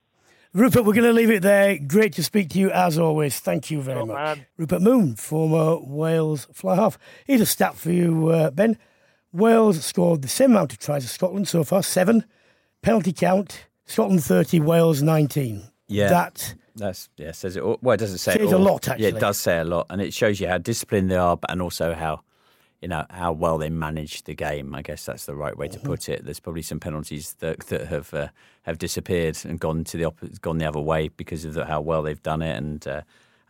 [0.54, 1.78] Rupert, we're going to leave it there.
[1.78, 3.40] Great to speak to you as always.
[3.40, 4.16] Thank you very Oh, much.
[4.16, 4.46] man.
[4.58, 6.98] Rupert Moon, former Wales fly half.
[7.28, 8.76] Here's a stat for you, uh, Ben.
[9.32, 12.26] Wales scored the same amount of tries as Scotland so far, seven.
[12.82, 15.62] Penalty count, Scotland 30, Wales 19.
[15.88, 16.10] Yeah.
[16.10, 17.62] That, That's yeah, says it.
[17.62, 17.78] All.
[17.84, 18.64] Well, it doesn't say it Says a all.
[18.64, 19.08] lot, Yeah, actually.
[19.10, 21.62] it does say a lot, and it shows you how disciplined they are, but and
[21.62, 22.22] also how
[22.82, 24.74] you know how well they manage the game.
[24.74, 25.82] I guess that's the right way Mm-hmm.
[25.82, 26.24] to put it.
[26.26, 28.28] There's probably some penalties that that have uh,
[28.64, 31.82] have disappeared and gone to the opposite, gone the other way because of the, how
[31.82, 33.02] well they've done it, and uh,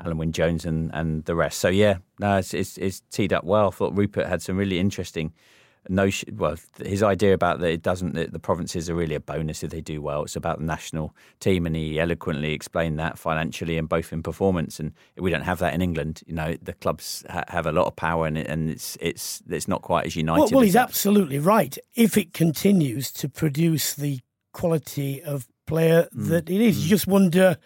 [0.03, 1.59] Alun Wyn Jones and, and the rest.
[1.59, 3.67] So yeah, no, it's, it's it's teed up well.
[3.67, 5.33] I thought Rupert had some really interesting.
[5.87, 6.35] Notion.
[6.37, 9.71] Well, his idea about that it doesn't that the provinces are really a bonus if
[9.71, 10.23] they do well.
[10.23, 14.79] It's about the national team, and he eloquently explained that financially and both in performance.
[14.79, 16.21] And we don't have that in England.
[16.27, 19.41] You know, the clubs ha- have a lot of power, and, it, and it's it's
[19.49, 20.39] it's not quite as united.
[20.41, 20.89] well, well, he's that.
[20.89, 21.77] absolutely right.
[21.95, 24.19] If it continues to produce the
[24.53, 26.27] quality of player Mm.
[26.29, 27.57] that it is, you just wonder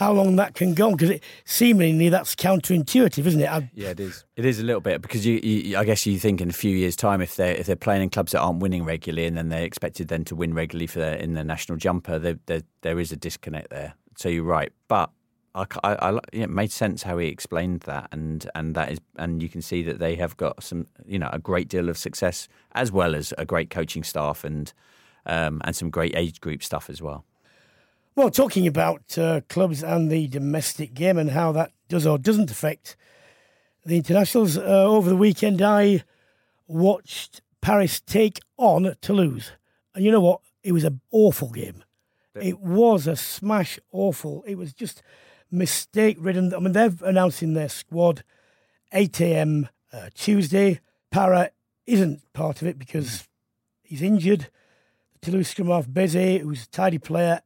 [0.00, 3.52] how long that can go on because seemingly that's counterintuitive, isn't it?
[3.52, 4.24] I, Yeah, it is.
[4.34, 6.74] It is a little bit because you, you, I guess you think in a few
[6.74, 9.50] years' time, if they're if they're playing in clubs that aren't winning regularly, and then
[9.50, 12.98] they're expected then to win regularly for their, in the national jumper, there, there there
[12.98, 13.92] is a disconnect there.
[14.16, 15.10] So you're right, but
[15.54, 19.42] I, I, I it made sense how he explained that, and and that is, and
[19.42, 22.48] you can see that they have got some, you know, a great deal of success
[22.72, 24.72] as well as a great coaching staff and
[25.26, 27.26] um, and some great age group stuff as well.
[28.16, 32.50] Well, talking about uh, clubs and the domestic game and how that does or doesn't
[32.50, 32.96] affect
[33.84, 36.04] the internationals, uh, over the weekend I
[36.66, 39.52] watched Paris take on Toulouse.
[39.94, 40.40] And you know what?
[40.62, 41.84] It was an awful game.
[42.34, 44.44] It was a smash awful.
[44.46, 45.02] It was just
[45.50, 46.54] mistake ridden.
[46.54, 48.22] I mean, they're announcing their squad
[48.92, 49.68] 8 a.m.
[49.92, 50.80] Uh, Tuesday.
[51.10, 51.50] Parra
[51.86, 53.28] isn't part of it because
[53.82, 54.48] he's injured.
[55.22, 57.42] Toulouse scrum half Bézy, who's a tidy player,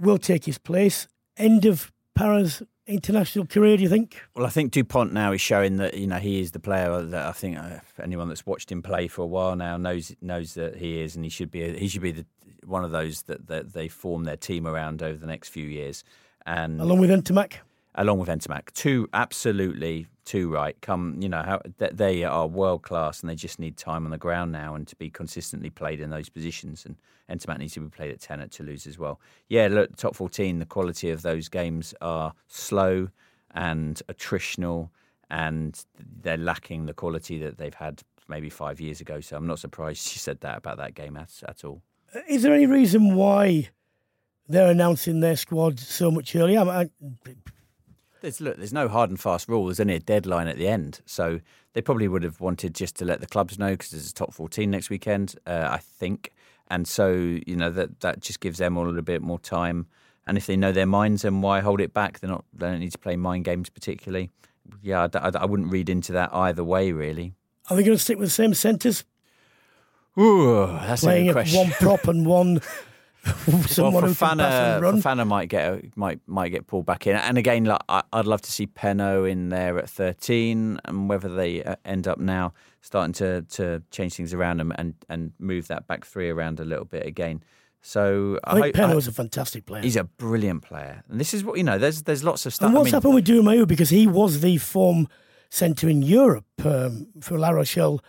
[0.00, 1.08] will take his place.
[1.36, 4.20] End of Parra's international career, do you think?
[4.34, 7.26] Well, I think Dupont now is showing that you know he is the player that
[7.26, 10.76] I think uh, anyone that's watched him play for a while now knows knows that
[10.76, 12.26] he is, and he should be he should be the,
[12.64, 16.02] one of those that, that they form their team around over the next few years,
[16.46, 17.54] and Along with Ntamack.
[17.94, 20.78] along with Ntamack, two absolutely two right.
[20.82, 24.18] Come, you know how they are world class, and they just need time on the
[24.18, 26.84] ground now and to be consistently played in those positions.
[26.84, 26.96] And
[27.30, 29.20] Ntamack needs to be played at ten at Toulouse as well.
[29.48, 30.58] Yeah, look, top fourteen.
[30.58, 33.08] The quality of those games are slow
[33.54, 34.90] and attritional,
[35.30, 35.82] and
[36.22, 39.20] they're lacking the quality that they've had maybe five years ago.
[39.20, 41.80] So I'm not surprised she said that about that game at, at all.
[42.14, 43.70] Uh, is there any reason why
[44.46, 46.60] they're announcing their squad so much earlier?
[46.60, 46.90] I, I,
[48.20, 49.66] There's look, there's no hard and fast rule.
[49.66, 51.40] There's only a deadline at the end, so
[51.72, 54.34] they probably would have wanted just to let the clubs know because there's a top
[54.34, 56.32] 14 next weekend, uh, I think,
[56.68, 59.86] and so you know that that just gives them all a little bit more time.
[60.26, 62.20] And if they know their minds, then why hold it back?
[62.20, 62.44] They're not.
[62.52, 64.30] They don't need to play mind games particularly.
[64.82, 67.32] Yeah, I wouldn't read into that either way, really.
[67.70, 69.04] are they going to stick with the same centres,
[70.18, 71.58] Ooh, that's playing a good question.
[71.58, 72.60] one prop and one
[73.66, 75.28] someone well, who pass and run?
[75.28, 78.50] Might get might might get pulled back in, and again, like, I, I'd love to
[78.50, 83.42] see Penaud in there at thirteen, and whether they uh, end up now starting to
[83.42, 87.06] to change things around and and, and move that back three around a little bit
[87.06, 87.42] again.
[87.80, 89.82] So I think hope- Penaud is a fantastic player.
[89.82, 91.78] he's a brilliant player, and this is what you know.
[91.78, 92.68] There's there's lots of stuff.
[92.68, 95.08] and I what's mean, happened with Doumayrou because he was the form
[95.50, 98.00] centre in Europe um, for La Rochelle,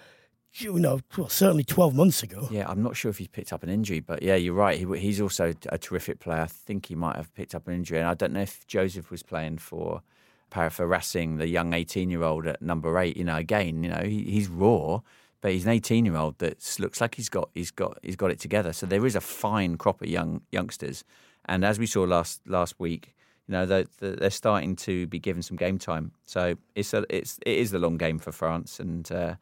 [0.53, 2.47] you know, well, certainly 12 months ago.
[2.51, 4.77] Yeah, I'm not sure if he's picked up an injury, but yeah, you're right.
[4.77, 6.41] He, he's also a terrific player.
[6.41, 9.11] I think he might have picked up an injury, and I don't know if Joseph
[9.11, 10.01] was playing for
[10.49, 13.15] Para for Racing, the young 18 year old at number eight.
[13.15, 15.01] You know, again, you know, he, he's raw,
[15.41, 18.31] but he's an 18 year old that looks like he's got he's got he's got
[18.31, 18.73] it together.
[18.73, 21.03] So there is a fine crop of young youngsters,
[21.45, 23.15] and as we saw last last week.
[23.47, 27.39] You know they're, they're starting to be given some game time, so it's a, it's
[27.47, 29.37] it is the long game for France, and uh,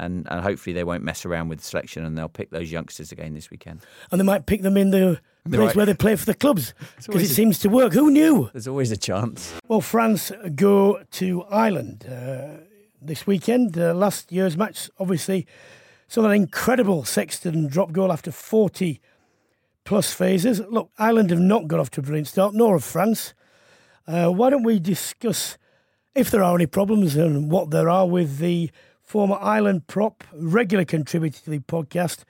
[0.00, 3.12] and and hopefully they won't mess around with the selection and they'll pick those youngsters
[3.12, 3.80] again this weekend.
[4.10, 5.76] And they might pick them in the place might.
[5.76, 6.74] where they play for the clubs
[7.06, 7.92] because it a- seems to work.
[7.92, 8.50] Who knew?
[8.52, 9.54] There's always a chance.
[9.68, 12.64] Well, France go to Ireland uh,
[13.00, 13.78] this weekend.
[13.78, 15.46] Uh, last year's match, obviously,
[16.08, 19.00] saw an incredible Sexton drop goal after 40
[19.84, 20.60] plus phases.
[20.68, 23.34] Look, Ireland have not got off to a brilliant start, nor have France.
[24.06, 25.56] Uh, why don't we discuss
[26.14, 28.70] if there are any problems and what there are with the
[29.10, 32.22] former Ireland prop, regular contributor to the podcast,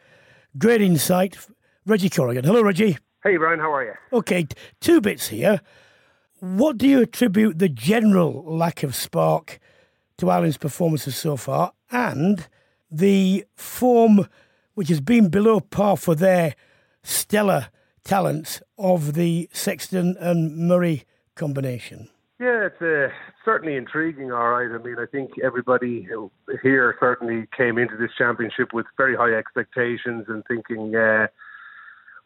[0.57, 1.37] great insight,
[1.85, 2.43] Reggie Corrigan.
[2.43, 2.97] Hello, Reggie.
[3.23, 3.93] Hey, Brian, how are you?
[4.15, 4.47] Okay,
[4.81, 5.61] two bits here.
[6.39, 9.61] what do you attribute the general lack of spark
[10.17, 12.49] to Ireland's performances so far and
[12.91, 14.27] the form
[14.73, 16.55] which has been below par for their
[17.03, 17.69] stellar
[18.05, 21.05] talents of the Sexton and Murray
[21.35, 22.09] combination?
[22.41, 23.15] Yeah, it's uh,
[23.45, 24.33] certainly intriguing.
[24.33, 26.09] All right, I mean, I think everybody
[26.63, 31.27] here certainly came into this championship with very high expectations and thinking uh,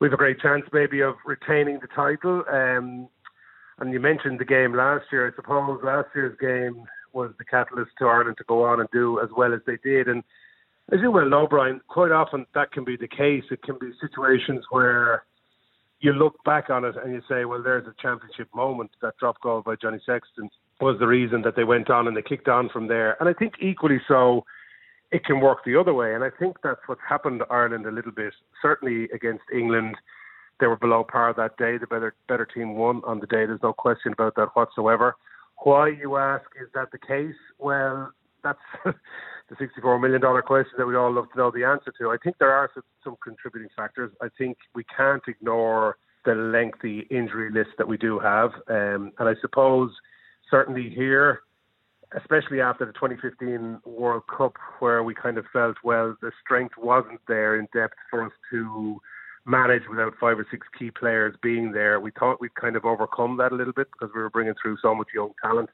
[0.00, 2.44] we have a great chance maybe of retaining the title.
[2.48, 3.08] Um,
[3.80, 5.26] and you mentioned the game last year.
[5.26, 9.18] I suppose last year's game was the catalyst to Ireland to go on and do
[9.18, 10.06] as well as they did.
[10.06, 10.22] And
[10.92, 13.42] as you well know, Brian, quite often that can be the case.
[13.50, 15.24] It can be situations where
[16.04, 18.90] you look back on it and you say, well, there's a championship moment.
[19.00, 22.20] That drop goal by Johnny Sexton was the reason that they went on and they
[22.20, 23.16] kicked on from there.
[23.20, 24.44] And I think equally so,
[25.12, 26.14] it can work the other way.
[26.14, 28.34] And I think that's what's happened to Ireland a little bit.
[28.60, 29.96] Certainly against England,
[30.60, 31.78] they were below par that day.
[31.78, 33.46] The better better team won on the day.
[33.46, 35.16] There's no question about that whatsoever.
[35.62, 37.40] Why you ask is that the case?
[37.58, 38.58] Well, that's
[39.58, 42.10] the $64 million question that we all love to know the answer to.
[42.10, 42.70] I think there are
[43.02, 44.12] some contributing factors.
[44.22, 48.50] I think we can't ignore the lengthy injury list that we do have.
[48.68, 49.90] Um, and I suppose
[50.50, 51.40] certainly here,
[52.16, 57.20] especially after the 2015 World Cup, where we kind of felt, well, the strength wasn't
[57.28, 59.00] there in depth for us to
[59.46, 62.00] manage without five or six key players being there.
[62.00, 64.78] We thought we'd kind of overcome that a little bit because we were bringing through
[64.80, 65.68] so much young talent.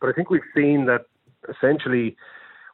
[0.00, 1.06] But I think we've seen that
[1.48, 2.16] essentially,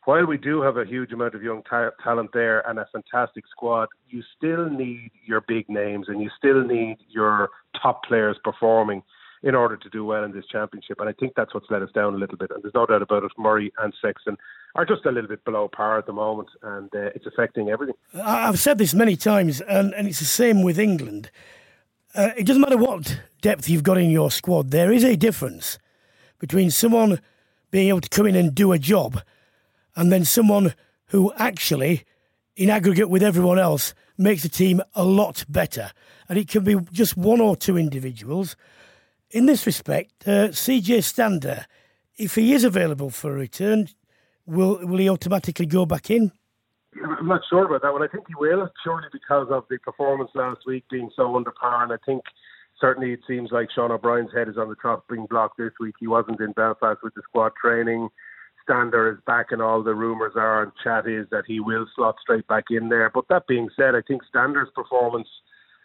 [0.04, 3.44] while we do have a huge amount of young ta- talent there and a fantastic
[3.50, 7.50] squad, you still need your big names and you still need your
[7.80, 9.02] top players performing
[9.44, 11.00] in order to do well in this championship.
[11.00, 12.50] And I think that's what's let us down a little bit.
[12.50, 13.32] And there's no doubt about it.
[13.36, 14.36] Murray and Sexton
[14.74, 17.96] are just a little bit below par at the moment, and uh, it's affecting everything.
[18.14, 21.30] I've said this many times, and, and it's the same with England.
[22.14, 25.78] Uh, it doesn't matter what depth you've got in your squad, there is a difference
[26.38, 27.20] between someone
[27.70, 29.20] being able to come in and do a job
[29.96, 30.74] and then someone
[31.06, 32.04] who actually,
[32.56, 35.90] in aggregate with everyone else, makes the team a lot better.
[36.28, 38.56] And it can be just one or two individuals.
[39.30, 41.66] In this respect, uh, CJ Stander,
[42.16, 43.88] if he is available for a return,
[44.46, 46.32] will will he automatically go back in?
[47.02, 48.02] I'm not sure about that one.
[48.02, 51.82] I think he will, purely because of the performance last week being so under par.
[51.82, 52.22] And I think
[52.80, 55.94] certainly it seems like Sean O'Brien's head is on the chopping block this week.
[55.98, 58.08] He wasn't in Belfast with the squad training.
[58.62, 62.16] Stander is back, and all the rumours are and chat is that he will slot
[62.20, 63.10] straight back in there.
[63.10, 65.28] But that being said, I think Stander's performance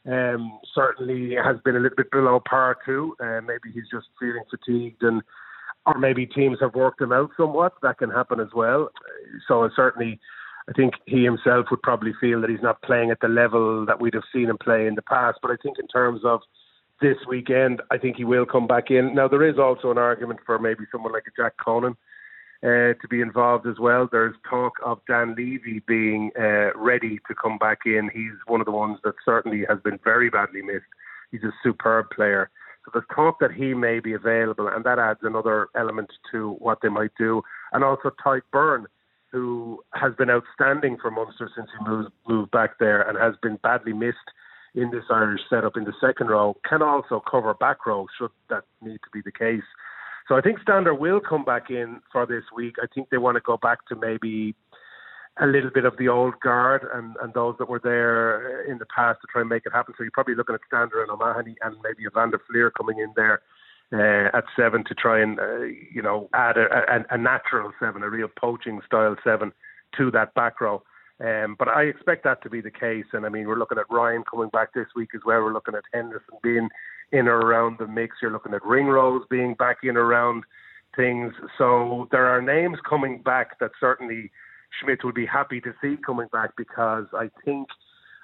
[0.05, 3.15] um, certainly has been a little bit below par too.
[3.19, 5.21] Uh, maybe he's just feeling fatigued, and
[5.85, 7.73] or maybe teams have worked him out somewhat.
[7.81, 8.89] That can happen as well.
[9.47, 10.19] So certainly,
[10.69, 14.01] I think he himself would probably feel that he's not playing at the level that
[14.01, 15.39] we'd have seen him play in the past.
[15.41, 16.41] But I think in terms of
[17.01, 19.13] this weekend, I think he will come back in.
[19.13, 21.95] Now there is also an argument for maybe someone like a Jack Conan
[22.63, 24.07] uh, to be involved as well.
[24.11, 28.09] There's talk of Dan Leavy being uh, ready to come back in.
[28.13, 30.85] He's one of the ones that certainly has been very badly missed.
[31.31, 32.49] He's a superb player.
[32.85, 36.79] So there's talk that he may be available, and that adds another element to what
[36.81, 37.41] they might do.
[37.73, 38.85] And also Tadhg Beirne,
[39.31, 43.57] who has been outstanding for Munster since he moved, moved back there and has been
[43.57, 44.17] badly missed
[44.73, 48.63] in this Irish setup in the second row, can also cover back row should that
[48.81, 49.63] need to be the case.
[50.27, 52.75] So I think Stander will come back in for this week.
[52.81, 54.55] I think they want to go back to maybe
[55.39, 58.85] a little bit of the old guard and, and those that were there in the
[58.93, 59.93] past to try and make it happen.
[59.97, 62.99] So you're probably looking at Stander and O'Mahony and maybe a Van der Flier coming
[62.99, 63.41] in there
[63.93, 65.61] uh, at seven to try and, uh,
[65.93, 69.53] you know, add a, a, a natural seven, a real poaching style seven
[69.95, 70.81] to that back row.
[71.19, 73.05] Um, but I expect that to be the case.
[73.13, 75.41] And I mean, we're looking at Ryan coming back this week as well.
[75.41, 76.69] We're looking at Henderson being
[77.11, 78.17] in or around the mix.
[78.21, 80.43] You're looking at ring Ringrose being back in around
[80.95, 81.33] things.
[81.57, 84.31] So there are names coming back that certainly
[84.79, 87.67] Schmidt would be happy to see coming back because I think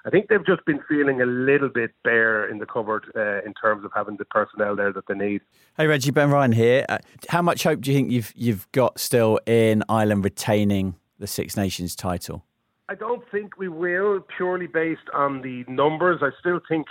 [0.06, 3.54] I think they've just been feeling a little bit bare in the cupboard uh, in
[3.54, 5.40] terms of having the personnel there that they need.
[5.78, 6.84] Hey Reggie, Ben Ryan here.
[6.88, 6.98] Uh,
[7.30, 11.56] how much hope do you think you've you've got still in Ireland retaining the Six
[11.56, 12.44] Nations title?
[12.90, 16.20] I don't think we will purely based on the numbers.
[16.22, 16.86] I still think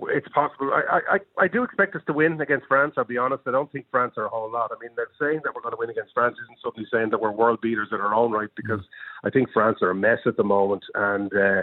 [0.00, 0.70] it's possible.
[0.72, 2.94] I, I, I do expect us to win against France.
[2.96, 3.42] I'll be honest.
[3.46, 4.70] I don't think France are a whole lot.
[4.70, 7.20] I mean, they're saying that we're going to win against France isn't suddenly saying that
[7.20, 8.80] we're world beaters in our own right because
[9.24, 11.62] I think France are a mess at the moment, and uh,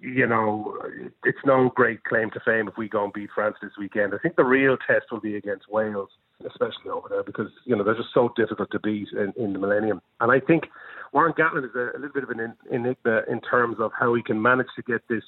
[0.00, 0.76] you know,
[1.24, 4.14] it's no great claim to fame if we go and beat France this weekend.
[4.14, 6.10] I think the real test will be against Wales,
[6.44, 9.58] especially over there, because you know they're just so difficult to beat in, in the
[9.58, 10.02] Millennium.
[10.20, 10.64] And I think
[11.12, 14.22] Warren Gatland is a, a little bit of an enigma in terms of how he
[14.22, 15.24] can manage to get this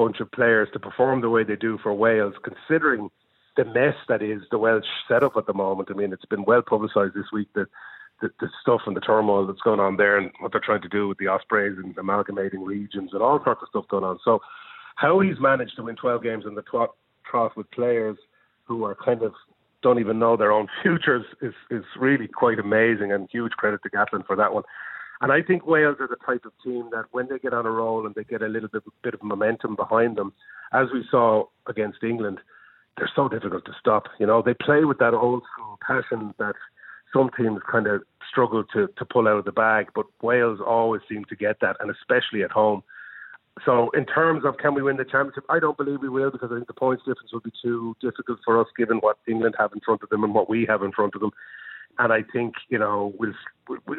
[0.00, 3.10] bunch of players to perform the way they do for Wales, considering
[3.58, 5.90] the mess that is the Welsh setup at the moment.
[5.90, 7.66] I mean, it's been well publicised this week that
[8.22, 10.88] the, the stuff and the turmoil that's going on there and what they're trying to
[10.88, 14.18] do with the Ospreys and amalgamating regions and all sorts of stuff going on.
[14.24, 14.40] So,
[14.96, 16.64] how he's managed to win 12 games in the
[17.30, 18.16] trough with players
[18.64, 19.34] who are kind of
[19.82, 23.90] don't even know their own futures is is really quite amazing and huge credit to
[23.90, 24.64] Gatland for that one.
[25.20, 27.70] And I think Wales are the type of team that when they get on a
[27.70, 30.32] roll and they get a little bit, bit of momentum behind them,
[30.72, 32.38] as we saw against England,
[32.96, 34.04] they're so difficult to stop.
[34.18, 36.54] You know, they play with that old school passion that
[37.12, 41.02] some teams kind of struggle to, to pull out of the bag, but Wales always
[41.08, 42.82] seem to get that, and especially at home.
[43.64, 46.50] So, in terms of can we win the championship, I don't believe we will because
[46.50, 49.72] I think the points difference will be too difficult for us given what England have
[49.74, 51.32] in front of them and what we have in front of them.
[51.98, 53.34] And I think you know we'll,
[53.68, 53.96] we, we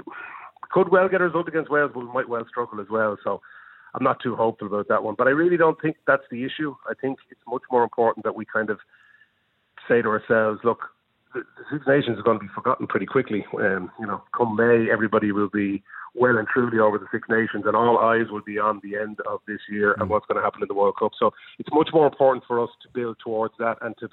[0.69, 3.17] could well get a result against Wales, but we might well struggle as well.
[3.23, 3.41] So,
[3.93, 5.15] I'm not too hopeful about that one.
[5.17, 6.75] But I really don't think that's the issue.
[6.89, 8.79] I think it's much more important that we kind of
[9.87, 10.79] say to ourselves, look,
[11.33, 13.45] the, Six Nations is going to be forgotten pretty quickly.
[13.57, 15.83] Um, you know, come May, everybody will be
[16.13, 19.19] well and truly over the Six Nations, and all eyes will be on the end
[19.21, 20.09] of this year and mm.
[20.09, 21.11] what's going to happen in the World Cup.
[21.17, 24.09] So it's much more important for us to build towards that and to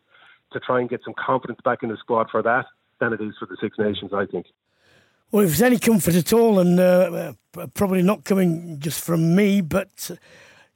[0.50, 2.64] to try and get some confidence back in the squad for that
[3.00, 4.12] than it is for the Six Nations.
[4.14, 4.46] I think.
[5.30, 7.34] Well, if there's any comfort at all, and uh,
[7.74, 10.10] probably not coming just from me, but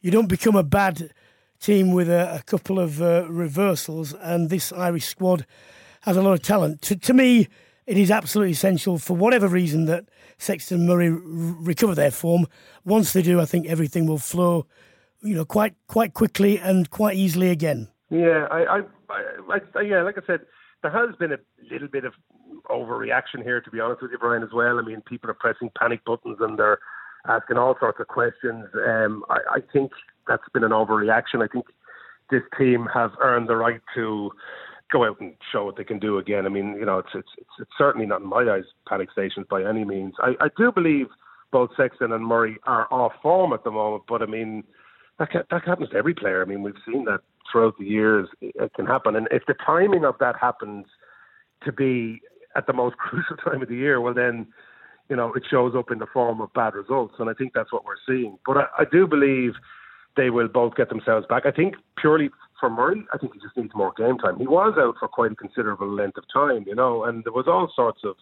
[0.03, 1.11] you don't become a bad
[1.59, 5.47] team with a, a couple of uh, reversals, and this Irish squad
[6.03, 6.83] has a lot of talent.
[6.83, 7.49] To, to me,
[7.87, 10.05] it is absolutely essential for whatever reason that
[10.37, 12.47] Sexton Murray r- recover their form.
[12.85, 14.67] Once they do, I think everything will flow,
[15.23, 17.89] you know, quite quite quickly and quite easily again.
[18.11, 18.81] Yeah, I, I,
[19.49, 20.41] I, I yeah, like I said,
[20.83, 21.39] there has been a
[21.71, 22.13] little bit of
[22.71, 24.79] overreaction here, to be honest with you, Brian, as well.
[24.79, 26.79] I mean, people are pressing panic buttons and they're
[27.29, 28.67] asking all sorts of questions.
[28.75, 29.93] Um, I, I think
[30.27, 31.43] that's been an overreaction.
[31.43, 31.67] I think
[32.31, 34.31] this team have earned the right to
[34.93, 36.47] go out and show what they can do again.
[36.47, 39.47] I mean, you know, it's it's it's, it's certainly not in my eyes panic stations
[39.51, 40.15] by any means.
[40.19, 41.07] I, I do believe
[41.51, 44.65] both Sexton and Murray are off form at the moment, but I mean,
[45.19, 46.43] that that happens to every player.
[46.43, 48.29] I mean, we've seen that throughout the years.
[48.41, 50.87] It can happen, and if the timing of that happens
[51.65, 52.21] to be
[52.57, 54.47] at the most crucial time of the year, well then,
[55.09, 57.73] you know, it shows up in the form of bad results, and I think that's
[57.73, 58.39] what we're seeing.
[58.47, 59.53] But I, I do believe
[60.17, 61.47] they will both get themselves back.
[61.47, 62.31] I think purely
[62.61, 64.39] for Murray, I think he just needs more game time.
[64.39, 67.47] He was out for quite a considerable length of time, you know, and there was
[67.49, 68.17] all sorts of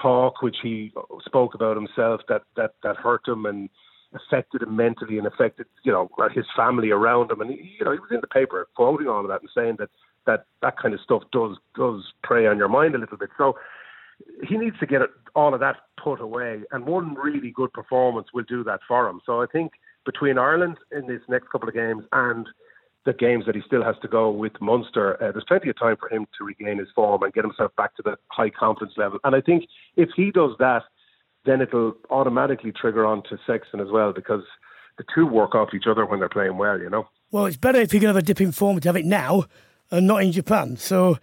[0.00, 0.92] talk which he
[1.24, 3.68] spoke about himself that that that hurt him and
[4.14, 7.92] affected him mentally and affected you know his family around him and he, you know
[7.92, 9.90] he was in the paper quoting all of that and saying that
[10.26, 13.30] that that kind of stuff does does prey on your mind a little bit.
[13.36, 13.56] So
[14.46, 15.00] he needs to get
[15.34, 19.20] all of that put away, and one really good performance will do that for him.
[19.26, 19.72] So I think
[20.04, 22.46] between Ireland in these next couple of games and
[23.04, 25.96] the games that he still has to go with Munster, uh, there's plenty of time
[25.98, 29.18] for him to regain his form and get himself back to the high confidence level.
[29.24, 29.64] And I think
[29.96, 30.82] if he does that,
[31.44, 34.42] then it'll automatically trigger on to Sexton as well because
[34.96, 37.06] the two work off each other when they're playing well, you know.
[37.30, 39.44] Well, it's better if you can have a dip in form to have it now
[39.94, 40.76] and not in Japan.
[40.76, 41.18] So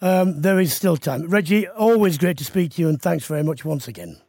[0.00, 1.28] um, there is still time.
[1.28, 4.20] Reggie, always great to speak to you, and thanks very much once again.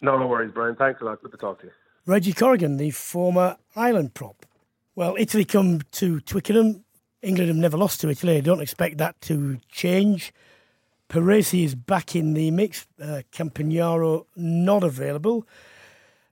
[0.00, 0.76] No, no worries, Brian.
[0.76, 1.22] Thanks a lot.
[1.22, 1.72] Good to talk to you.
[2.06, 4.46] Reggie Corrigan, the former Ireland prop.
[4.94, 6.84] Well, Italy come to Twickenham.
[7.22, 8.36] England have never lost to Italy.
[8.36, 10.32] I don't expect that to change.
[11.08, 12.86] Parisse is back in the mix.
[13.00, 15.46] Uh, Campagnaro not available.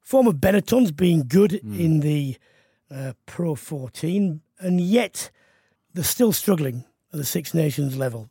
[0.01, 1.79] Former Benetton's been good mm.
[1.79, 2.37] in the
[2.91, 5.31] uh, Pro 14, and yet
[5.93, 8.31] they're still struggling at the Six Nations level.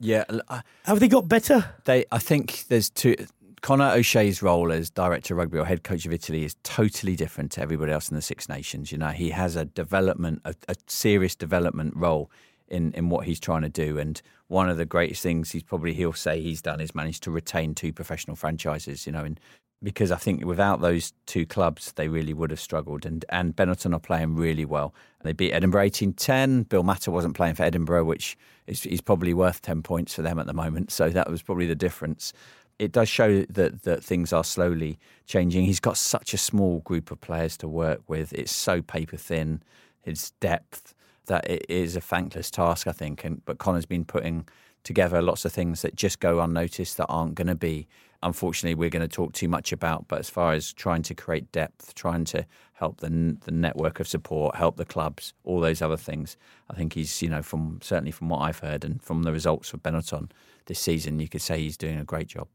[0.00, 1.64] Yeah, I, uh, have they got better?
[1.84, 3.16] They, I think there's two.
[3.62, 7.50] Conor O'Shea's role as director of rugby or head coach of Italy is totally different
[7.52, 8.92] to everybody else in the Six Nations.
[8.92, 12.30] You know, he has a development, a, a serious development role
[12.68, 13.98] in in what he's trying to do.
[13.98, 17.30] And one of the greatest things he's probably he'll say he's done is managed to
[17.30, 19.06] retain two professional franchises.
[19.06, 19.40] You know, and
[19.82, 23.06] because I think without those two clubs, they really would have struggled.
[23.06, 24.92] And and Benetton are playing really well.
[25.24, 26.68] They beat Edinburgh 18-10.
[26.68, 30.38] Bill Mata wasn't playing for Edinburgh, which is, is probably worth 10 points for them
[30.38, 30.92] at the moment.
[30.92, 32.32] So that was probably the difference.
[32.78, 35.64] It does show that, that things are slowly changing.
[35.64, 38.32] He's got such a small group of players to work with.
[38.34, 39.62] It's so paper thin,
[40.02, 40.94] his depth,
[41.26, 43.24] that it is a thankless task, I think.
[43.24, 44.46] And But Conor's been putting
[44.82, 47.88] together lots of things that just go unnoticed that aren't going to be
[48.24, 50.08] unfortunately we're going to talk too much about.
[50.08, 54.08] But as far as trying to create depth, trying to help the the network of
[54.08, 56.36] support, help the clubs, all those other things,
[56.70, 59.72] I think he's you know from certainly from what I've heard and from the results
[59.72, 60.30] of Benetton
[60.66, 62.48] this season, you could say he's doing a great job.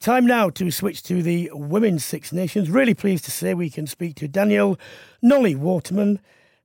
[0.00, 2.68] Time now to switch to the Women's Six Nations.
[2.68, 4.76] Really pleased to say we can speak to Danielle
[5.22, 6.18] Nolli Waterman,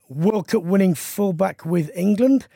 [0.09, 2.47] World Cup winning fullback with England.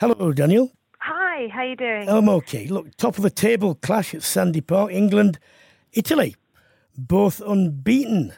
[0.00, 0.72] Hello, Danielle.
[1.08, 2.08] Hi, how you doing?
[2.08, 2.66] I'm okay.
[2.66, 5.38] Look, top of the table clash at Sandy Park, England,
[5.92, 6.34] Italy,
[6.98, 8.32] both unbeaten.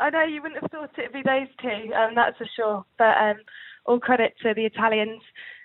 [0.00, 2.84] I know you wouldn't have thought it'd be those two, um, that's for sure.
[2.98, 3.36] But um,
[3.84, 5.22] all credit to the Italians.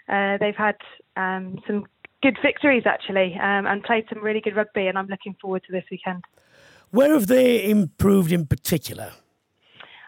[0.07, 0.75] Uh, they've had
[1.17, 1.85] um, some
[2.21, 5.71] good victories actually, um, and played some really good rugby, and I'm looking forward to
[5.71, 6.25] this weekend.
[6.91, 9.13] Where have they improved in particular?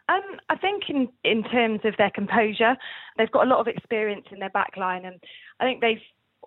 [0.07, 2.77] Um, I think in, in terms of their composure,
[3.17, 5.19] they've got a lot of experience in their back line, and
[5.59, 5.97] I think they've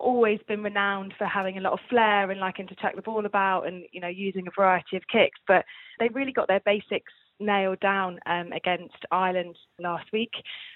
[0.01, 3.25] always been renowned for having a lot of flair and liking to chuck the ball
[3.25, 5.39] about and you know using a variety of kicks.
[5.47, 5.65] But
[5.99, 10.31] they've really got their basics nailed down um, against Ireland last week.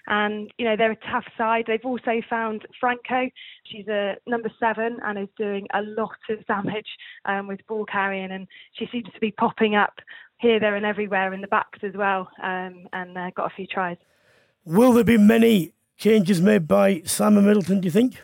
[0.08, 1.66] And, you know, they're a tough side.
[1.68, 3.30] They've also found Franco.
[3.66, 6.88] She's a number seven and is doing a lot of damage
[7.26, 8.32] um, with ball carrying.
[8.32, 9.94] And she seems to be popping up
[10.38, 12.28] here, there, and everywhere in the backs as well.
[12.42, 13.98] Um, and uh, got a few tries.
[14.66, 18.22] Will there be many changes made by Simon Middleton, do you think?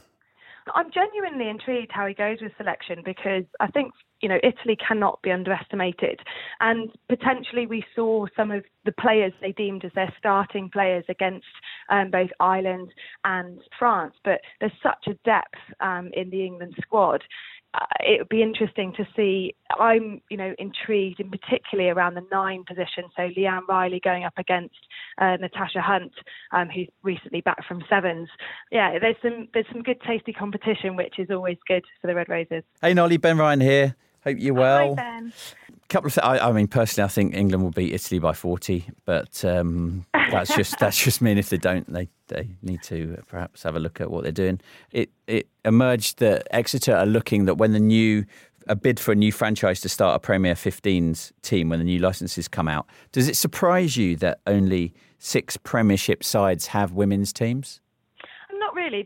[0.76, 5.22] I'm genuinely intrigued how he goes with selection because I think you know Italy cannot
[5.22, 6.20] be underestimated,
[6.60, 11.46] and potentially we saw some of the players they deemed as their starting players against
[11.90, 12.90] um, both Ireland
[13.24, 14.14] and France.
[14.24, 17.24] But there's such a depth um, in the England squad
[17.74, 19.56] uh, it would be interesting to see.
[19.80, 23.06] I'm, you know, intrigued in particularly around the nine position.
[23.16, 24.76] So Leanne Riley going up against
[25.18, 26.12] uh, Natasha Hunt,
[26.52, 28.28] um, who's recently back from sevens.
[28.72, 32.28] Yeah, there's some there's some good tasty competition, which is always good for the Red
[32.28, 32.64] Roses.
[32.82, 33.96] Hey Nolli, Ben Ryan here.
[34.24, 34.96] Hope you're well.
[34.96, 35.34] Hi Ben.
[35.90, 38.86] Couple of, th- I, I mean, personally, I think England will beat Italy by forty,
[39.06, 43.64] but um, that's just that's just mean if they don't, they they need to perhaps
[43.64, 44.60] have a look at what they're doing.
[44.92, 48.26] It it emerged that Exeter are looking that when the new
[48.68, 52.00] a bid for a new franchise to start a Premier 15s team when the new
[52.00, 52.88] licenses come out.
[53.12, 57.82] Does it surprise you that only six Premiership sides have women's teams?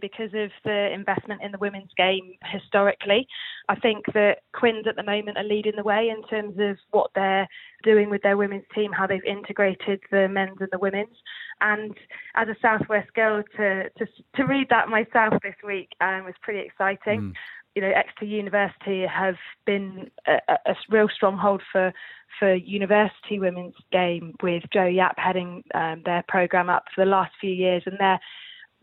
[0.02, 3.28] Because of the investment in the women's game historically.
[3.70, 7.12] I think that Quins at the moment are leading the way in terms of what
[7.16, 7.48] they're
[7.84, 11.16] doing with their women's team, how they've integrated the men's and the women's.
[11.62, 11.96] And
[12.36, 14.06] as a Southwest girl, to to,
[14.36, 17.22] to read that myself this week um, was pretty exciting.
[17.22, 17.34] Mm.
[17.76, 21.94] You know, Exeter University have been a, a real stronghold for
[22.40, 27.32] for university women's game with Jo Yapp heading um, their program up for the last
[27.40, 28.20] few years, and they're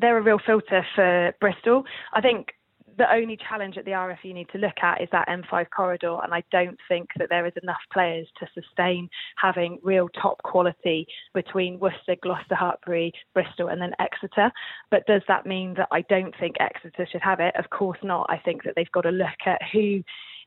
[0.03, 1.85] they're a real filter for Bristol.
[2.13, 2.49] I think
[2.99, 6.35] the only challenge at the RFU need to look at is that M5 corridor, and
[6.35, 11.79] I don't think that there is enough players to sustain having real top quality between
[11.79, 14.53] Worcester, Gloucester, Hartpury, Bristol, and then Exeter.
[14.91, 17.55] But does that mean that I don't think Exeter should have it?
[17.57, 18.27] Of course not.
[18.29, 20.03] I think that they've got to look at who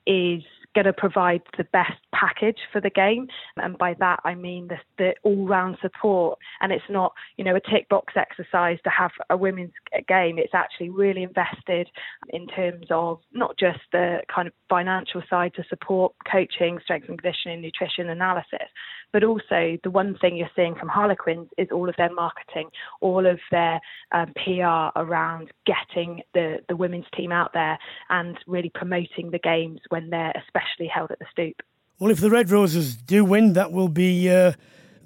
[0.07, 0.43] is
[0.75, 3.27] going to provide the best package for the game.
[3.55, 6.37] And by that, I mean the, the all round support.
[6.61, 9.71] And it's not, you know, a tick box exercise to have a women's
[10.07, 10.37] game.
[10.37, 11.89] It's actually really invested
[12.29, 17.17] in terms of not just the kind of financial side to support coaching, strength and
[17.17, 18.67] conditioning, nutrition analysis,
[19.13, 23.25] but also the one thing you're seeing from Harlequins is all of their marketing, all
[23.25, 23.79] of their
[24.11, 27.77] um, PR around getting the, the women's team out there
[28.09, 31.61] and really promoting the games when they're especially held at the Stoop.
[31.99, 34.51] Well, if the Red Roses do win, that will be uh,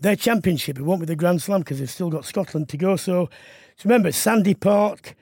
[0.02, 0.80] their championship.
[0.80, 2.96] It won't be the Grand Slam because they've still got Scotland to go.
[2.96, 3.30] So,
[3.84, 5.16] remember, Sandy Park,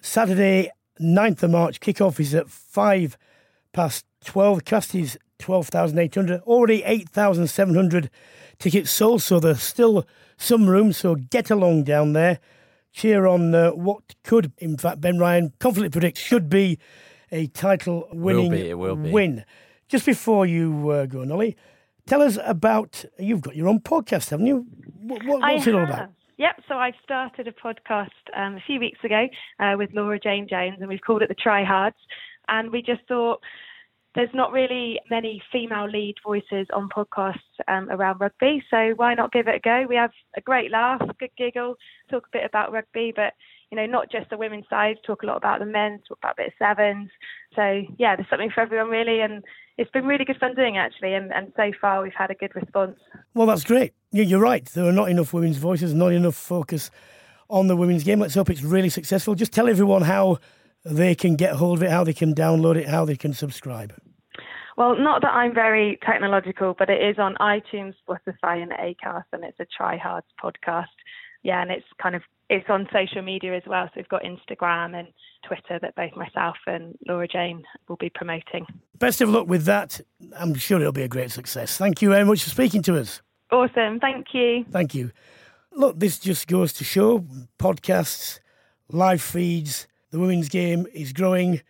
[0.00, 3.18] Saturday, 9th of March, kick-off is at 5
[3.72, 4.64] past 12.
[4.64, 6.40] Cast is 12,800.
[6.42, 8.08] Already 8,700
[8.60, 10.92] tickets sold, so there's still some room.
[10.92, 12.38] So get along down there.
[12.92, 16.78] Cheer on uh, what could, in fact, Ben Ryan confidently predicts should be
[17.32, 19.44] a title winning will be, will win.
[19.88, 21.56] Just before you uh, go, Nolli,
[22.06, 24.66] tell us about you've got your own podcast, haven't you?
[25.00, 25.88] What, what, what's I it all have.
[25.88, 26.10] about?
[26.38, 29.28] Yep, so I've started a podcast um, a few weeks ago
[29.60, 31.96] uh, with Laura Jane Jones, and we've called it the Try Hards.
[32.48, 33.40] And we just thought
[34.14, 39.32] there's not really many female lead voices on podcasts um, around rugby, so why not
[39.32, 39.86] give it a go?
[39.88, 41.76] We have a great laugh, good giggle,
[42.10, 43.34] talk a bit about rugby, but
[43.72, 46.34] you know, not just the women's side, talk a lot about the men, talk about
[46.34, 47.08] a bit of sevens.
[47.56, 49.42] So yeah, there's something for everyone really, and
[49.78, 52.54] it's been really good fun doing actually, and, and so far we've had a good
[52.54, 52.98] response.
[53.32, 53.94] Well, that's great.
[54.10, 54.62] You're right.
[54.66, 56.90] There are not enough women's voices, not enough focus
[57.48, 58.20] on the women's game.
[58.20, 59.34] Let's hope it's really successful.
[59.34, 60.38] Just tell everyone how
[60.84, 63.94] they can get hold of it, how they can download it, how they can subscribe.
[64.76, 69.44] Well, not that I'm very technological, but it is on iTunes, Spotify, and Acast, and
[69.44, 70.86] it's a Try Hards podcast.
[71.42, 73.86] Yeah, and it's kind of it's on social media as well.
[73.86, 75.08] So we've got Instagram and
[75.46, 78.66] Twitter that both myself and Laura Jane will be promoting.
[78.98, 80.00] Best of luck with that.
[80.36, 81.78] I'm sure it'll be a great success.
[81.78, 83.22] Thank you very much for speaking to us.
[83.50, 83.98] Awesome.
[84.00, 84.64] Thank you.
[84.70, 85.12] Thank you.
[85.72, 87.24] Look, this just goes to show
[87.58, 88.38] podcasts,
[88.90, 91.62] live feeds, the women's game is growing.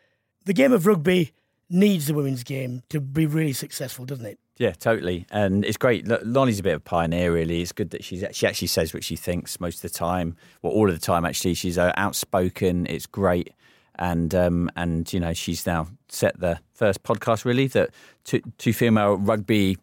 [0.45, 1.33] The game of rugby
[1.70, 4.41] needs the women's game to be really successful, doesn't it?
[4.59, 6.07] Yeah, totally, and it's great.
[6.07, 7.63] Look, Lonnie's a bit of a pioneer, really.
[7.63, 10.73] It's good that she's she actually says what she thinks most of the time, well,
[10.73, 11.25] all of the time.
[11.25, 12.87] Actually, she's uh, outspoken.
[12.87, 13.55] It's great,
[13.97, 17.91] and um, and you know she's now set the first podcast really that
[18.25, 19.79] two, two female rugby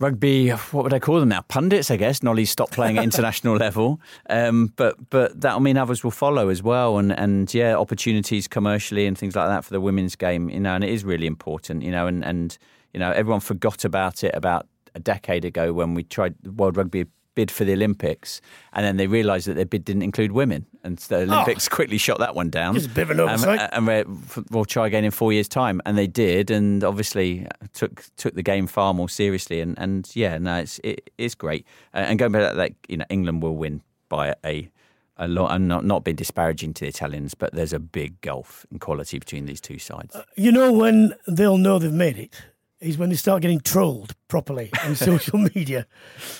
[0.00, 1.42] rugby, what would I call them now?
[1.42, 2.20] Pundits, I guess.
[2.20, 6.62] Nolli stopped playing at international level, um, but but that'll mean others will follow as
[6.62, 10.58] well, and and yeah, opportunities commercially and things like that for the women's game, you
[10.58, 12.58] know, and it is really important, you know, and and
[12.92, 17.06] you know everyone forgot about it about a decade ago when we tried World Rugby
[17.34, 18.40] bid for the Olympics,
[18.72, 21.98] and then they realised that their bid didn't include women, and the Olympics oh, quickly
[21.98, 22.76] shot that one down.
[22.76, 23.60] It's a bit of an oversight.
[23.72, 28.04] Um, and we'll try again in four years' time, and they did, and obviously took
[28.16, 31.66] took the game far more seriously, and, and yeah, no, it's it, it's great.
[31.94, 34.70] Uh, and going back to that, like, you know, England will win by a.
[35.16, 38.64] A lot, I'm not not being disparaging to the Italians, but there's a big gulf
[38.72, 40.16] in quality between these two sides.
[40.16, 42.40] Uh, you know when they'll know they've made it
[42.80, 45.86] is when they start getting trolled properly on social media.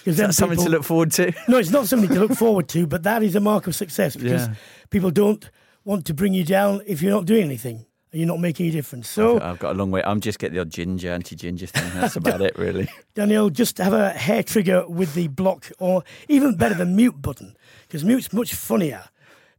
[0.05, 1.33] Is that something to look forward to?
[1.49, 4.17] No, it's not something to look forward to, but that is a mark of success
[4.17, 4.55] because yeah.
[4.91, 5.51] people don't
[5.85, 8.71] want to bring you down if you're not doing anything and you're not making a
[8.71, 9.09] difference.
[9.09, 10.03] So I've, I've got a long way.
[10.05, 11.91] I'm just getting the odd ginger, anti-ginger thing.
[12.01, 12.89] That's about it, really.
[13.15, 17.57] Danielle, just have a hair trigger with the block, or even better, the mute button,
[17.87, 19.05] because mute's much funnier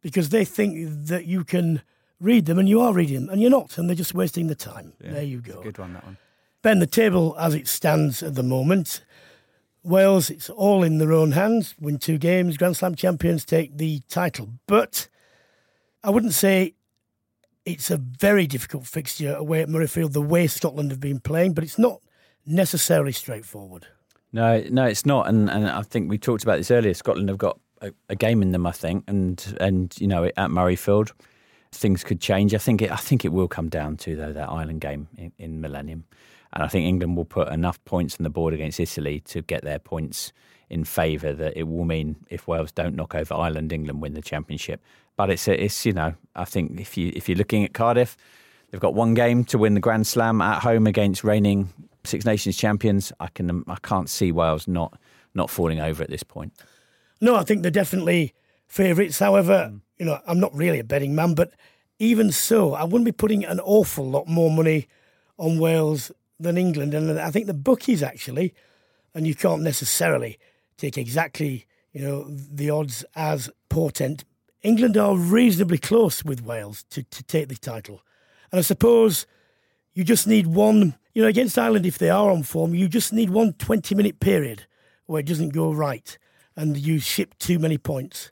[0.01, 1.81] because they think that you can
[2.19, 4.55] read them and you are reading them and you're not, and they're just wasting the
[4.55, 4.93] time.
[5.03, 5.61] Yeah, there you go.
[5.61, 6.17] good one, that one.
[6.61, 9.03] Ben, the table as it stands at the moment,
[9.83, 11.73] Wales, it's all in their own hands.
[11.79, 14.49] Win two games, Grand Slam champions take the title.
[14.67, 15.07] But
[16.03, 16.75] I wouldn't say
[17.65, 21.63] it's a very difficult fixture away at Murrayfield the way Scotland have been playing, but
[21.63, 22.01] it's not
[22.45, 23.87] necessarily straightforward.
[24.33, 25.27] No, no, it's not.
[25.27, 26.93] And and I think we talked about this earlier.
[26.93, 30.49] Scotland have got a, a game in them, I think, and and you know at
[30.49, 31.11] Murrayfield
[31.71, 32.53] things could change.
[32.53, 32.91] I think it.
[32.91, 36.05] I think it will come down to though that Ireland game in, in Millennium.
[36.53, 39.63] And I think England will put enough points on the board against Italy to get
[39.63, 40.33] their points
[40.69, 44.21] in favour that it will mean if Wales don't knock over Ireland, England win the
[44.21, 44.81] championship.
[45.17, 48.17] But it's it's you know I think if you if you're looking at Cardiff,
[48.69, 51.69] they've got one game to win the Grand Slam at home against reigning
[52.03, 53.11] Six Nations champions.
[53.19, 54.97] I can I can't see Wales not
[55.33, 56.53] not falling over at this point.
[57.19, 58.33] No, I think they're definitely
[58.67, 59.19] favourites.
[59.19, 59.81] However, mm.
[59.99, 61.51] you know I'm not really a betting man, but
[61.99, 64.87] even so, I wouldn't be putting an awful lot more money
[65.37, 68.53] on Wales than England, and I think the bookies actually,
[69.13, 70.37] and you can't necessarily
[70.77, 74.23] take exactly you know the odds as portent.
[74.63, 78.01] England are reasonably close with Wales to, to take the title,
[78.51, 79.25] and I suppose
[79.93, 80.95] you just need one.
[81.13, 84.21] You know, against Ireland, if they are on form, you just need one 20 minute
[84.21, 84.65] period
[85.07, 86.17] where it doesn't go right
[86.55, 88.31] and you ship too many points.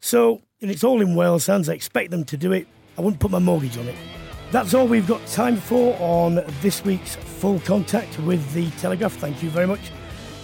[0.00, 1.68] So, and it's all in Wales' hands.
[1.68, 2.66] I expect them to do it.
[2.96, 4.17] I wouldn't put my mortgage on it.
[4.50, 9.12] That's all we've got time for on this week's Full Contact with the Telegraph.
[9.12, 9.92] Thank you very much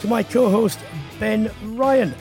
[0.01, 0.79] to my co host,
[1.19, 2.15] Ben Ryan,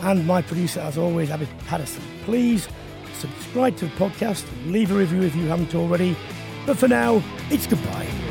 [0.00, 2.02] and my producer, as always, Abby Patterson.
[2.24, 2.66] Please
[3.12, 6.16] subscribe to the podcast, leave a review if you haven't already.
[6.64, 8.27] But for now, it's goodbye.